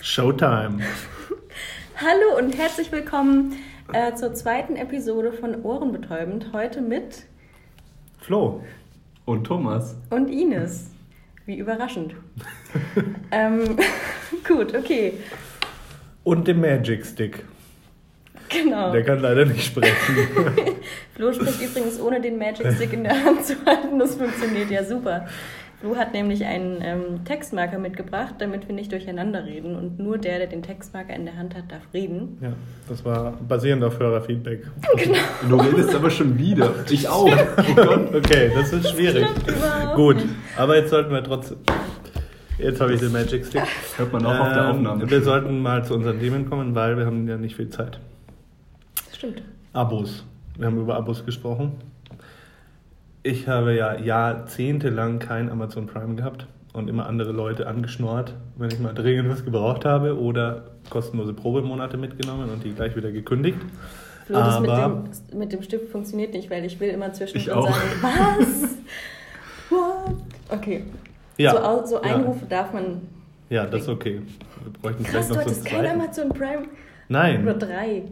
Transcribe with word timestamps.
Showtime. 0.00 0.78
Hallo 1.96 2.38
und 2.38 2.56
herzlich 2.56 2.92
willkommen 2.92 3.56
äh, 3.92 4.14
zur 4.14 4.32
zweiten 4.32 4.76
Episode 4.76 5.32
von 5.32 5.62
Ohrenbetäubend. 5.62 6.52
Heute 6.52 6.80
mit 6.80 7.24
Flo. 8.20 8.62
Und 9.24 9.44
Thomas. 9.44 9.96
und 10.10 10.28
Ines. 10.28 10.90
Wie 11.46 11.58
überraschend. 11.58 12.14
ähm, 13.30 13.76
gut, 14.46 14.74
okay. 14.74 15.14
Und 16.22 16.46
dem 16.46 16.60
Magic 16.60 17.04
Stick. 17.04 17.44
Genau. 18.50 18.92
Der 18.92 19.04
kann 19.04 19.20
leider 19.20 19.44
nicht 19.44 19.64
sprechen. 19.66 19.94
Flo 21.14 21.32
spricht 21.32 21.60
übrigens 21.60 22.00
ohne 22.00 22.20
den 22.20 22.38
Magic 22.38 22.72
Stick 22.72 22.92
in 22.92 23.04
der 23.04 23.24
Hand 23.24 23.44
zu 23.44 23.54
halten. 23.66 23.98
Das 23.98 24.14
funktioniert 24.14 24.70
ja 24.70 24.84
super. 24.84 25.26
Flo 25.80 25.94
hat 25.96 26.12
nämlich 26.12 26.44
einen 26.44 26.78
ähm, 26.82 27.24
Textmarker 27.24 27.78
mitgebracht, 27.78 28.34
damit 28.38 28.66
wir 28.66 28.74
nicht 28.74 28.90
durcheinander 28.90 29.44
reden. 29.44 29.76
Und 29.76 30.00
nur 30.00 30.18
der, 30.18 30.38
der 30.38 30.48
den 30.48 30.62
Textmarker 30.62 31.14
in 31.14 31.24
der 31.24 31.36
Hand 31.36 31.54
hat, 31.54 31.70
darf 31.70 31.82
reden. 31.94 32.36
ja, 32.40 32.52
das 32.88 33.04
war 33.04 33.32
basierend 33.48 33.84
auf 33.84 33.98
Hörerfeedback. 33.98 34.66
Du 35.48 35.56
redest 35.56 35.94
aber 35.94 36.10
schon 36.10 36.36
wieder. 36.36 36.74
Ich 36.90 37.08
auch. 37.08 37.26
Oh 37.30 37.74
Gott. 37.74 38.14
Okay, 38.14 38.50
das 38.54 38.72
ist 38.72 38.90
schwierig. 38.90 39.24
überhaupt 39.46 39.94
Gut, 39.94 40.16
aber 40.56 40.76
jetzt 40.76 40.90
sollten 40.90 41.12
wir 41.12 41.22
trotzdem. 41.22 41.58
Jetzt 42.58 42.80
habe 42.80 42.94
ich 42.94 43.00
den 43.00 43.12
Magic 43.12 43.46
Stick. 43.46 43.62
Hört 43.96 44.12
man 44.12 44.26
auch 44.26 44.40
auf 44.40 44.52
der 44.52 44.62
Ähm, 44.64 44.70
Aufnahme. 44.70 45.08
Wir 45.08 45.22
sollten 45.22 45.60
mal 45.62 45.84
zu 45.84 45.94
unseren 45.94 46.18
Themen 46.18 46.50
kommen, 46.50 46.74
weil 46.74 46.96
wir 46.96 47.06
haben 47.06 47.28
ja 47.28 47.36
nicht 47.36 47.54
viel 47.54 47.68
Zeit. 47.68 48.00
Stimmt. 49.12 49.42
Abos. 49.72 50.24
Wir 50.56 50.66
haben 50.66 50.80
über 50.80 50.96
Abos 50.96 51.24
gesprochen. 51.24 51.72
Ich 53.22 53.48
habe 53.48 53.74
ja 53.74 53.98
jahrzehntelang 53.98 55.18
kein 55.18 55.50
Amazon 55.50 55.86
Prime 55.86 56.14
gehabt 56.14 56.46
und 56.72 56.88
immer 56.88 57.06
andere 57.06 57.32
Leute 57.32 57.66
angeschnort, 57.66 58.34
wenn 58.56 58.70
ich 58.70 58.78
mal 58.78 58.94
dringend 58.94 59.28
was 59.28 59.44
gebraucht 59.44 59.84
habe 59.84 60.18
oder 60.18 60.66
kostenlose 60.90 61.32
Probemonate 61.32 61.96
mitgenommen 61.96 62.50
und 62.50 62.64
die 62.64 62.72
gleich 62.72 62.96
wieder 62.96 63.10
gekündigt. 63.10 63.58
Flo, 64.26 64.36
das 64.36 64.60
mit 64.60 64.70
dem, 64.70 65.38
mit 65.38 65.52
dem 65.52 65.62
Stift 65.62 65.90
funktioniert 65.90 66.34
nicht, 66.34 66.50
weil 66.50 66.64
ich 66.64 66.78
will 66.80 66.90
immer 66.90 67.08
auch. 67.08 67.14
sagen, 67.14 67.90
was? 68.02 68.76
What? 69.70 70.16
Okay. 70.50 70.84
Ja, 71.38 71.52
So, 71.52 71.86
so 71.86 72.04
ja. 72.04 72.14
Einrufe 72.14 72.46
darf 72.46 72.72
man. 72.72 73.02
Ja, 73.50 73.66
das 73.66 73.82
ist 73.82 73.88
okay. 73.88 74.20
Wir 74.62 74.72
bräuchten 74.72 75.04
Krass, 75.04 75.26
vielleicht 75.26 75.30
du 75.30 75.34
noch 75.34 75.42
so 75.42 75.48
einen 75.48 75.50
hattest 75.50 75.64
kein. 75.64 75.86
Amazon 75.86 76.28
Prime. 76.28 76.66
Nein, 77.10 77.44
Nur 77.44 77.54
drei. 77.54 78.02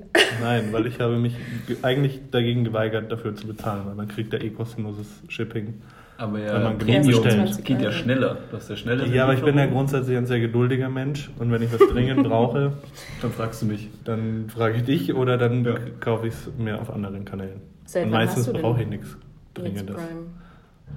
nein, 0.42 0.68
weil 0.72 0.86
ich 0.86 0.98
habe 1.00 1.16
mich 1.18 1.34
ge- 1.66 1.76
eigentlich 1.82 2.20
dagegen 2.30 2.64
geweigert, 2.64 3.12
dafür 3.12 3.34
zu 3.34 3.46
bezahlen, 3.46 3.82
weil 3.86 3.94
man 3.94 4.08
kriegt 4.08 4.32
ja 4.32 4.40
eh 4.40 4.50
kostenloses 4.50 5.22
Shipping. 5.28 5.74
Aber 6.18 6.34
Wenn 6.38 6.46
ja, 6.46 6.58
man 6.60 6.78
Premium 6.78 7.22
bestellt. 7.22 7.62
geht 7.62 7.82
ja 7.82 7.92
schneller. 7.92 8.38
Du 8.50 8.56
hast 8.56 8.70
ja 8.70 8.76
schneller. 8.76 9.04
Ja, 9.06 9.24
aber 9.24 9.34
ich 9.34 9.42
bin 9.42 9.58
ja 9.58 9.66
grundsätzlich 9.66 10.16
ein 10.16 10.24
sehr 10.24 10.40
geduldiger 10.40 10.88
Mensch 10.88 11.30
und 11.38 11.52
wenn 11.52 11.60
ich 11.60 11.70
was 11.70 11.86
dringend 11.90 12.22
brauche, 12.26 12.72
Dann 13.20 13.30
fragst 13.32 13.60
du 13.60 13.66
mich. 13.66 13.90
dann 14.04 14.48
frage 14.48 14.76
ich 14.78 14.84
dich 14.84 15.12
oder 15.14 15.36
dann 15.36 15.62
Ja. 15.64 15.74
kaufe 16.00 16.28
ich 16.28 16.32
es 16.32 16.50
mir 16.56 16.80
auf 16.80 16.90
anderen 16.90 17.26
Kanälen. 17.26 17.60
Seit 17.84 18.06
und 18.06 18.12
meistens 18.12 18.38
hast 18.38 18.48
du 18.48 18.52
denn 18.54 18.62
brauche 18.62 18.80
ich 18.82 18.88
nichts 18.88 19.08
Jetzt 19.08 19.58
Dringendes. 19.58 19.96
Prime. 19.96 20.26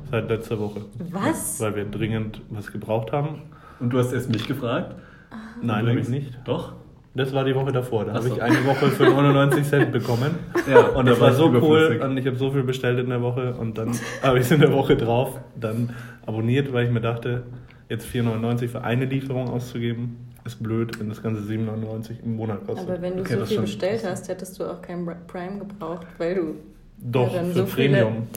Seit 0.09 0.29
letzter 0.29 0.57
Woche. 0.59 0.81
Was? 1.11 1.59
Weil 1.59 1.75
wir 1.75 1.83
dringend 1.85 2.41
was 2.49 2.71
gebraucht 2.71 3.11
haben. 3.11 3.41
Und 3.81 3.91
du 3.91 3.99
hast 3.99 4.13
erst 4.13 4.29
mich 4.29 4.47
gefragt? 4.47 4.95
Nein, 5.61 5.85
habe 5.85 5.99
ich 5.99 6.07
Übrigens. 6.07 6.09
nicht. 6.09 6.39
Doch? 6.45 6.73
Das 7.19 7.33
war 7.33 7.43
die 7.43 7.53
Woche 7.53 7.71
davor. 7.73 8.05
Da 8.05 8.13
habe 8.13 8.27
so. 8.29 8.33
ich 8.35 8.41
eine 8.41 8.65
Woche 8.65 8.87
für 8.87 9.03
99 9.03 9.63
Cent 9.67 9.91
bekommen. 9.91 10.31
Ja, 10.71 10.87
Und 10.89 11.05
da 11.05 11.11
das 11.11 11.19
war 11.19 11.33
so 11.33 11.47
cool 11.49 11.99
und 12.03 12.17
ich 12.17 12.25
habe 12.27 12.37
so 12.37 12.51
viel 12.51 12.63
bestellt 12.63 12.99
in 12.99 13.09
der 13.09 13.21
Woche 13.21 13.53
und 13.55 13.77
dann 13.77 13.91
habe 14.23 14.37
ich 14.37 14.45
es 14.45 14.51
in 14.51 14.59
der 14.61 14.71
Woche 14.71 14.95
drauf 14.95 15.37
dann 15.59 15.89
abonniert, 16.25 16.71
weil 16.71 16.85
ich 16.85 16.91
mir 16.91 17.01
dachte, 17.01 17.43
jetzt 17.89 18.05
4,99 18.07 18.67
für 18.69 18.83
eine 18.83 19.05
Lieferung 19.05 19.49
auszugeben, 19.49 20.17
ist 20.45 20.61
blöd, 20.63 20.97
wenn 20.99 21.09
das 21.09 21.21
Ganze 21.21 21.41
7,99 21.41 22.23
im 22.23 22.35
Monat 22.37 22.65
kostet. 22.65 22.87
Aber 22.89 23.01
wenn 23.01 23.15
du 23.15 23.21
Okay, 23.21 23.37
so 23.37 23.45
viel 23.45 23.55
schon. 23.55 23.65
bestellt 23.65 24.03
hast, 24.05 24.29
hättest 24.29 24.59
du 24.59 24.63
auch 24.65 24.81
kein 24.81 25.05
Prime 25.27 25.59
gebraucht, 25.59 26.07
weil 26.19 26.35
du 26.35 26.55
Doch, 26.99 27.33
ja, 27.33 27.41
dann 27.41 27.51
für 27.51 27.59
so 27.59 27.65
viele- 27.65 27.89
Premium. 27.97 28.27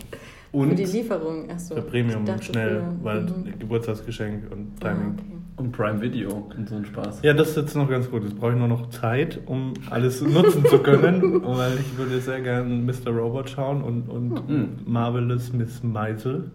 für 0.50 0.56
Und, 0.56 0.76
die 0.78 0.84
Lieferung. 0.84 1.50
Achso. 1.50 1.74
Für 1.76 1.82
Premium 1.82 2.24
dachte 2.24 2.44
schnell, 2.44 2.80
für- 2.80 3.04
weil 3.04 3.20
Mhm. 3.20 3.58
Geburtstagsgeschenk 3.58 4.50
und 4.50 4.72
Ah, 4.80 4.88
Timing. 4.88 5.14
okay. 5.18 5.31
Und 5.56 5.72
Prime 5.72 6.00
Video 6.00 6.48
und 6.56 6.68
so 6.68 6.76
ein 6.76 6.84
Spaß. 6.84 7.22
Ja, 7.22 7.34
das 7.34 7.50
ist 7.50 7.56
jetzt 7.56 7.76
noch 7.76 7.88
ganz 7.88 8.10
gut. 8.10 8.24
Jetzt 8.24 8.38
brauche 8.38 8.52
ich 8.52 8.58
nur 8.58 8.68
noch 8.68 8.90
Zeit, 8.90 9.40
um 9.46 9.74
alles 9.90 10.22
nutzen 10.22 10.64
zu 10.66 10.78
können, 10.78 11.42
weil 11.44 11.74
ich 11.78 11.96
würde 11.98 12.20
sehr 12.20 12.40
gerne 12.40 12.74
Mr. 12.74 13.10
Robot 13.10 13.50
schauen 13.50 13.82
und, 13.82 14.08
und 14.08 14.48
Mhm. 14.48 14.68
Marvelous 14.86 15.52
Miss 15.52 15.82
Maisel 15.82 16.50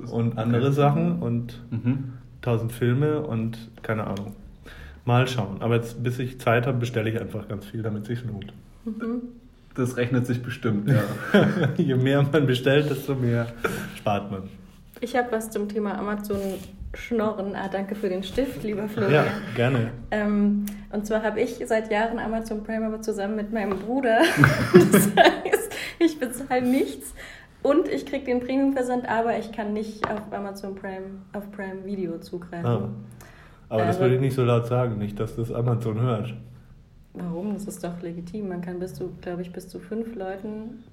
Das- 0.00 0.10
und 0.10 0.32
okay. 0.32 0.40
andere 0.40 0.72
Sachen 0.72 1.20
und 1.20 1.60
Mhm. 1.70 2.12
tausend 2.40 2.72
Filme 2.72 3.20
und 3.20 3.58
keine 3.82 4.06
Ahnung. 4.06 4.34
Mal 5.04 5.26
schauen. 5.28 5.56
Aber 5.60 5.76
jetzt, 5.76 6.02
bis 6.02 6.18
ich 6.18 6.40
Zeit 6.40 6.66
habe, 6.66 6.78
bestelle 6.78 7.10
ich 7.10 7.20
einfach 7.20 7.48
ganz 7.48 7.64
viel, 7.66 7.82
damit 7.82 8.02
es 8.02 8.08
sich 8.08 8.24
lohnt. 8.24 8.52
Mhm. 8.84 9.22
Das 9.74 9.96
rechnet 9.96 10.26
sich 10.26 10.42
bestimmt, 10.42 10.88
ja. 10.90 11.02
Je 11.76 11.94
mehr 11.94 12.22
man 12.30 12.46
bestellt, 12.46 12.90
desto 12.90 13.14
mehr 13.14 13.46
spart 13.96 14.30
man. 14.30 14.42
Ich 15.00 15.16
habe 15.16 15.32
was 15.32 15.50
zum 15.50 15.68
Thema 15.68 15.98
Amazon 15.98 16.38
Schnorren. 16.94 17.54
Ah, 17.54 17.68
danke 17.68 17.94
für 17.94 18.08
den 18.08 18.22
Stift, 18.22 18.62
lieber 18.64 18.88
Florian. 18.88 19.12
Ja, 19.24 19.32
gerne. 19.54 19.92
Ähm, 20.10 20.66
und 20.92 21.06
zwar 21.06 21.22
habe 21.22 21.40
ich 21.40 21.62
seit 21.66 21.90
Jahren 21.90 22.18
Amazon 22.18 22.62
Prime, 22.64 22.86
aber 22.86 23.00
zusammen 23.00 23.36
mit 23.36 23.52
meinem 23.52 23.78
Bruder. 23.78 24.18
das 24.92 25.10
heißt, 25.16 25.72
ich 26.00 26.18
bezahle 26.18 26.62
nichts 26.62 27.14
und 27.62 27.88
ich 27.88 28.06
kriege 28.06 28.24
den 28.24 28.40
Premium-Versand, 28.40 29.08
aber 29.08 29.38
ich 29.38 29.52
kann 29.52 29.72
nicht 29.72 30.08
auf 30.10 30.20
Amazon 30.32 30.74
Prime, 30.74 31.22
auf 31.32 31.50
Prime 31.52 31.84
Video 31.84 32.18
zugreifen. 32.18 32.66
Ah. 32.66 32.88
Aber 33.68 33.78
das 33.82 33.88
Also- 33.96 34.00
würde 34.00 34.14
ich 34.16 34.20
nicht 34.20 34.34
so 34.34 34.44
laut 34.44 34.66
sagen, 34.66 34.98
nicht, 34.98 35.18
dass 35.20 35.36
das 35.36 35.52
Amazon 35.52 36.00
hört. 36.00 36.34
Warum? 37.14 37.54
Das 37.54 37.64
ist 37.66 37.82
doch 37.82 38.00
legitim. 38.02 38.48
Man 38.48 38.60
kann 38.60 38.78
bis 38.78 38.94
zu, 38.94 39.12
glaube 39.20 39.42
ich, 39.42 39.52
bis 39.52 39.68
zu 39.68 39.78
fünf 39.78 40.14
Leuten. 40.14 40.84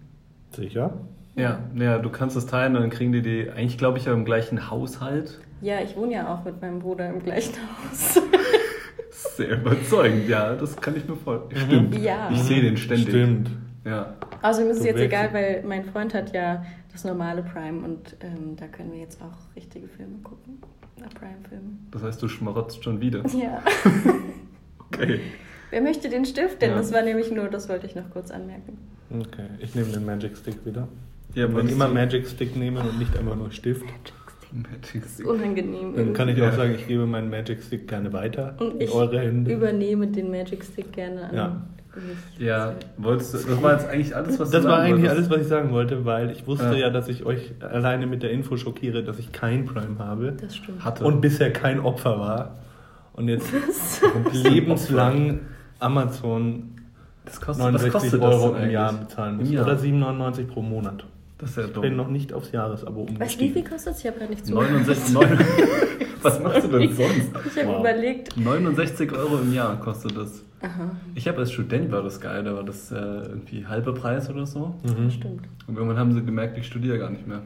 Sicher? 0.52 0.94
Ja, 1.38 1.60
ja, 1.76 2.00
du 2.00 2.10
kannst 2.10 2.36
es 2.36 2.46
teilen 2.46 2.76
und 2.76 2.82
dann 2.82 2.90
kriegen 2.90 3.12
die 3.12 3.22
die, 3.22 3.50
eigentlich 3.50 3.78
glaube 3.78 3.98
ich 4.00 4.06
ja 4.06 4.14
im 4.14 4.26
gleichen 4.26 4.70
Haushalt. 4.70 5.40
Ja, 5.62 5.80
ich 5.82 5.96
wohne 5.96 6.14
ja 6.14 6.34
auch 6.34 6.44
mit 6.44 6.62
meinem 6.62 6.80
Bruder 6.80 7.10
im 7.10 7.22
gleichen 7.24 7.54
Haus. 7.56 8.20
Sehr 9.36 9.52
überzeugend, 9.60 10.28
ja, 10.28 10.56
das 10.56 10.76
kann 10.78 10.96
ich 10.96 11.08
mir 11.08 11.16
vorstellen. 11.16 11.62
Stimmt. 11.68 11.98
Ja. 12.00 12.30
Ich 12.32 12.42
sehe 12.44 12.62
den 12.62 12.76
ständig. 12.78 13.10
Stimmt. 13.10 13.52
Ja. 13.86 14.16
Außerdem 14.42 14.72
ist 14.72 14.80
es 14.80 14.86
jetzt 14.86 14.98
wechselst- 15.00 15.06
egal, 15.30 15.34
weil 15.34 15.64
mein 15.68 15.86
Freund 15.86 16.14
hat 16.14 16.34
ja 16.34 16.66
das 16.92 17.04
normale 17.04 17.44
Prime 17.44 17.86
und 17.86 18.18
ähm, 18.22 18.56
da 18.56 18.68
können 18.68 18.92
wir 18.92 19.00
jetzt 19.00 19.22
auch 19.22 19.56
richtige 19.56 19.88
Filme 19.88 20.18
gucken. 20.24 20.58
Na, 21.00 21.06
Prime-Filme. 21.08 21.70
Das 21.92 22.02
heißt, 22.04 22.22
du 22.22 22.28
schmarotzt 22.28 22.84
schon 22.84 23.00
wieder. 23.00 23.24
Ja. 23.36 23.62
Okay. 24.94 25.20
Wer 25.70 25.82
möchte 25.82 26.08
den 26.08 26.24
Stift 26.24 26.62
denn? 26.62 26.72
Ja. 26.72 26.78
Das 26.78 26.94
war 26.94 27.02
nämlich 27.02 27.30
nur, 27.30 27.50
das 27.50 27.68
wollte 27.68 27.86
ich 27.86 27.94
noch 27.96 28.10
kurz 28.10 28.32
anmerken. 28.32 28.78
Okay, 29.14 29.48
ich 29.60 29.76
nehme 29.76 29.90
den 29.90 30.06
Magic 30.06 30.38
Stick 30.38 30.66
wieder. 30.66 30.88
Ja, 31.38 31.56
Wenn 31.56 31.70
immer 31.70 31.88
Magic 31.88 32.28
Stick 32.28 32.56
nehmen 32.56 32.78
und 32.78 32.98
nicht 33.00 33.16
einfach 33.18 33.36
nur 33.36 33.52
Stift, 33.52 33.86
Magic 34.52 35.04
Stick. 35.08 35.28
unangenehm. 35.28 35.94
dann 35.96 36.14
kann 36.14 36.30
ich 36.30 36.42
auch 36.42 36.52
sagen, 36.54 36.74
ich 36.76 36.88
gebe 36.88 37.06
meinen 37.06 37.30
Magic 37.30 37.62
Stick 37.62 37.88
gerne 37.88 38.12
weiter 38.14 38.56
Und 38.60 38.76
in 38.76 38.82
ich 38.82 38.92
eure 38.92 39.20
Hände. 39.20 39.52
übernehme 39.52 40.08
den 40.08 40.32
Magic 40.32 40.64
Stick 40.64 40.92
gerne 40.94 41.30
an 41.30 41.36
Ja. 41.36 41.62
Ja, 42.38 42.74
wolltest 42.98 43.34
du, 43.34 43.38
das 43.50 43.62
war 43.64 43.74
jetzt 43.74 43.88
eigentlich 43.88 44.16
alles, 44.16 44.40
was 44.40 44.52
Das 44.52 44.64
war 44.66 44.80
eigentlich 44.80 45.10
wolltest. 45.10 45.12
alles, 45.18 45.30
was 45.32 45.42
ich 45.42 45.48
sagen 45.48 45.72
wollte, 45.72 46.06
weil 46.06 46.30
ich 46.32 46.46
wusste 46.46 46.66
Ja. 46.66 46.74
ja, 46.76 46.90
dass 46.92 47.08
ich 47.10 47.26
euch 47.26 47.54
alleine 47.60 48.06
mit 48.06 48.22
der 48.22 48.30
Info 48.32 48.56
schockiere, 48.56 49.04
dass 49.04 49.18
ich 49.18 49.32
kein 49.32 49.66
Prime 49.66 49.98
habe 49.98 50.34
Das 50.40 50.56
stimmt. 50.56 50.86
hatte. 50.86 51.04
und 51.06 51.22
bisher 51.22 51.52
kein 51.52 51.80
Opfer 51.80 52.20
war. 52.20 52.56
Und 53.14 53.30
jetzt 53.30 53.52
lebenslang 54.34 55.40
Amazon 55.80 56.76
das 57.26 57.42
kostet, 57.42 57.66
was 57.66 57.72
69 57.82 57.92
kostet 57.92 58.22
Euro 58.22 58.56
im 58.56 58.70
Jahr 58.70 58.94
bezahlen 58.94 59.38
muss. 59.38 59.50
Oder 59.50 59.74
7,99 59.78 60.48
pro 60.48 60.62
Monat. 60.62 61.04
Das 61.40 61.52
ist 61.52 61.58
ja 61.58 61.64
Ich 61.66 61.72
bin 61.74 61.82
dumm. 61.84 61.96
noch 61.98 62.08
nicht 62.08 62.34
aufs 62.34 62.52
Jahresabo 62.52 63.02
Was, 63.04 63.10
wie 63.10 63.14
umgestiegen. 63.14 63.54
viel 63.54 63.64
kostet 63.70 63.94
es? 63.94 64.00
Ich 64.00 64.08
habe 64.08 64.20
ja 64.22 64.28
nicht 64.28 64.48
69, 64.50 65.14
9, 65.14 65.40
was 66.24 66.40
machst 66.42 66.64
du 66.64 66.68
denn 66.80 66.94
sonst? 66.96 67.32
Ich 67.46 67.58
habe 67.64 67.68
Wow. 67.74 67.80
überlegt. 67.82 68.36
69 68.38 69.12
Euro 69.14 69.38
im 69.40 69.54
Jahr 69.54 69.80
kostet 69.80 70.18
das. 70.18 70.44
Aha, 70.62 70.90
Ich 71.14 71.28
habe 71.28 71.38
als 71.40 71.52
Student 71.52 71.92
war 71.92 72.02
das 72.02 72.20
geil, 72.20 72.44
da 72.44 72.56
war 72.56 72.64
das 72.64 72.92
äh, 72.92 72.96
irgendwie 72.96 73.66
halber 73.68 73.94
Preis 73.94 74.28
oder 74.30 74.48
so. 74.48 74.74
Mhm. 74.84 75.12
stimmt. 75.12 75.42
Und 75.68 75.76
irgendwann 75.76 76.00
haben 76.00 76.12
sie 76.14 76.24
gemerkt, 76.26 76.58
ich 76.58 76.66
studiere 76.66 76.98
gar 76.98 77.12
nicht 77.12 77.28
mehr. 77.28 77.44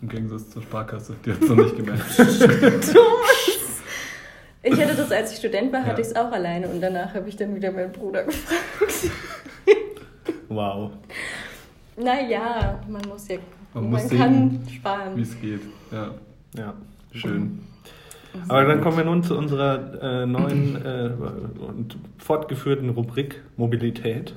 Im 0.00 0.08
Gegensatz 0.08 0.48
zur 0.50 0.62
Sparkasse. 0.62 1.14
Die 1.26 1.32
hat 1.32 1.42
es 1.42 1.48
noch 1.48 1.56
nicht 1.56 1.76
gemerkt. 1.76 2.02
Ich 4.64 4.80
hatte 4.80 4.94
das, 4.94 5.10
als 5.10 5.32
ich 5.32 5.38
Student 5.38 5.72
war, 5.72 5.80
Ja. 5.80 5.86
hatte 5.86 6.00
ich 6.02 6.06
es 6.06 6.14
auch 6.14 6.30
alleine 6.30 6.68
und 6.68 6.80
danach 6.80 7.12
habe 7.14 7.28
ich 7.28 7.34
dann 7.36 7.52
wieder 7.56 7.72
meinen 7.72 7.90
Bruder 7.90 8.22
gefragt. 8.22 9.10
Wow. 10.48 10.92
Naja, 11.96 12.80
man 12.88 13.02
muss 13.08 13.28
ja, 13.28 13.38
Man 13.74 13.84
man, 13.84 13.92
muss 13.92 14.08
kann 14.08 14.50
sehen, 14.50 14.68
sparen. 14.68 15.16
Wie 15.16 15.22
es 15.22 15.40
geht. 15.40 15.60
Ja, 15.90 16.10
Ja. 16.56 16.74
schön. 17.12 17.60
Aber 18.48 18.64
dann 18.64 18.80
kommen 18.80 18.96
wir 18.96 19.04
nun 19.04 19.22
zu 19.22 19.36
unserer 19.36 20.22
äh, 20.22 20.26
neuen 20.26 20.76
äh, 20.82 21.10
und 21.66 21.98
fortgeführten 22.16 22.88
Rubrik 22.90 23.42
Mobilität. 23.58 24.34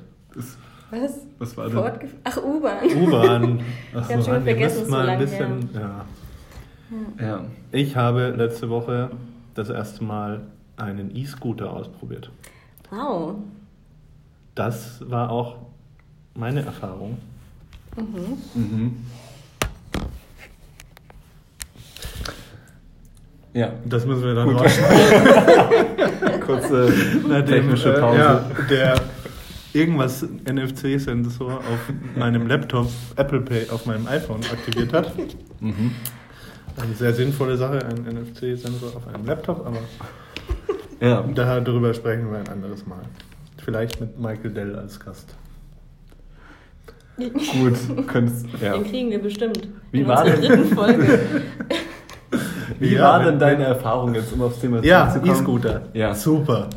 Was? 0.90 1.26
was 1.38 1.56
war 1.56 1.64
denn? 1.64 1.74
Fortgef 1.74 2.14
Ach, 2.24 2.36
U-Bahn. 2.36 2.84
U-Bahn. 2.94 3.60
Ich 3.92 4.14
hab 4.14 4.22
schon 4.24 4.42
vergessen, 4.42 4.84
so 4.84 4.90
mal 4.90 5.00
ein 5.00 5.06
lange 5.06 5.18
bisschen. 5.20 5.70
Ja. 5.74 6.04
Ja. 7.18 7.44
Ich 7.72 7.96
habe 7.96 8.30
letzte 8.36 8.68
Woche 8.68 9.10
das 9.54 9.70
erste 9.70 10.04
Mal 10.04 10.42
einen 10.76 11.14
E-Scooter 11.16 11.72
ausprobiert. 11.72 12.30
Wow. 12.90 13.36
Das 14.54 15.02
war 15.10 15.30
auch 15.30 15.56
meine 16.34 16.60
Erfahrung. 16.62 17.16
Mhm. 18.54 18.96
Ja, 23.54 23.72
Das 23.86 24.04
müssen 24.04 24.22
wir 24.22 24.34
dann 24.34 24.50
rausschneiden. 24.50 26.40
kurze 26.40 26.92
Nachdem, 27.26 27.46
technische 27.46 27.94
äh, 27.94 28.00
Pause. 28.00 28.18
ja, 28.18 28.50
der 28.68 29.00
irgendwas 29.72 30.22
NFC-Sensor 30.22 31.54
auf 31.58 31.92
meinem 32.16 32.46
Laptop 32.46 32.88
Apple 33.16 33.40
Pay 33.40 33.70
auf 33.70 33.86
meinem 33.86 34.06
iPhone 34.08 34.40
aktiviert 34.52 34.92
hat. 34.92 35.12
Mhm. 35.60 35.92
Eine 36.76 36.94
sehr 36.94 37.14
sinnvolle 37.14 37.56
Sache, 37.56 37.78
ein 37.86 38.04
NFC-Sensor 38.04 38.94
auf 38.96 39.08
einem 39.08 39.24
Laptop, 39.24 39.66
aber 39.66 39.78
Ja, 41.00 41.22
darüber 41.60 41.94
sprechen 41.94 42.30
wir 42.30 42.38
ein 42.38 42.48
anderes 42.48 42.86
Mal. 42.86 43.02
Vielleicht 43.64 44.00
mit 44.00 44.18
Michael 44.20 44.50
Dell 44.52 44.76
als 44.76 45.00
Gast. 45.00 45.34
Gut, 47.16 48.06
könntest, 48.06 48.46
ja. 48.62 48.72
Den 48.76 48.84
kriegen 48.84 49.10
wir 49.10 49.20
bestimmt. 49.22 49.68
Wie 49.92 50.00
in 50.00 50.06
war 50.08 50.24
denn- 50.24 50.40
dritten 50.40 50.64
Folge. 50.74 51.20
Wie 52.78 52.94
Ja, 52.94 53.02
war 53.02 53.20
wenn- 53.20 53.26
denn 53.26 53.38
deine 53.38 53.64
Erfahrung 53.64 54.14
jetzt, 54.14 54.32
um 54.32 54.42
aufs 54.42 54.60
Thema 54.60 54.82
Ja, 54.84 55.08
zurückzukommen? 55.08 55.38
E-Scooter. 55.60 55.82
Ja. 55.94 56.14
Super. 56.14 56.68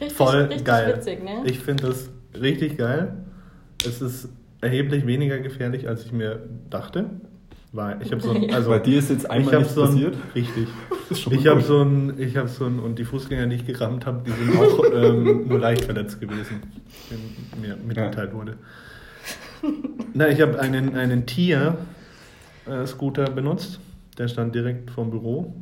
Richtig, 0.00 0.16
Voll 0.16 0.36
richtig 0.42 0.64
geil. 0.64 0.94
witzig, 0.96 1.24
ne? 1.24 1.42
Ich 1.44 1.58
finde 1.58 1.88
das 1.88 2.08
richtig 2.40 2.78
geil. 2.78 3.12
Es 3.86 4.00
ist 4.00 4.28
erheblich 4.60 5.06
weniger 5.06 5.38
gefährlich, 5.38 5.88
als 5.88 6.04
ich 6.04 6.12
mir 6.12 6.40
dachte. 6.70 7.06
Weil 7.72 7.98
ich 8.02 8.10
habe 8.12 8.20
so 8.20 8.30
ein, 8.30 8.42
Ja. 8.48 8.56
also 8.56 8.70
Bei 8.70 8.78
dir 8.78 8.98
ist 8.98 9.10
jetzt 9.10 9.30
einmal 9.30 9.58
nichts 9.58 9.74
so 9.74 9.82
ein, 9.82 9.88
passiert? 9.88 10.16
Richtig. 10.34 10.68
ist 11.08 11.20
schon 11.22 11.32
Ich 11.34 11.46
habe 11.46 11.60
so 11.62 11.82
ein, 11.82 12.14
ich 12.18 12.36
habe 12.36 12.48
so 12.48 12.66
ein 12.66 12.78
und 12.78 12.98
die 12.98 13.04
Fußgänger, 13.04 13.46
die 13.46 13.56
ich 13.56 13.66
gerammt 13.66 14.06
habe, 14.06 14.22
die 14.26 14.30
sind 14.30 14.56
auch 14.58 14.84
ähm, 14.92 15.48
nur 15.48 15.58
leicht 15.58 15.84
verletzt 15.84 16.20
gewesen, 16.20 16.62
wie 17.10 17.60
mir 17.66 17.76
mitgeteilt 17.76 18.32
wurde. 18.34 18.54
Na, 20.14 20.28
ich 20.28 20.40
habe 20.40 20.58
einen 20.60 20.96
einen 20.96 21.26
Tier 21.26 21.76
äh, 22.66 22.86
Scooter 22.86 23.24
benutzt. 23.30 23.80
Der 24.18 24.28
stand 24.28 24.54
direkt 24.54 24.90
vorm 24.90 25.10
Büro. 25.10 25.54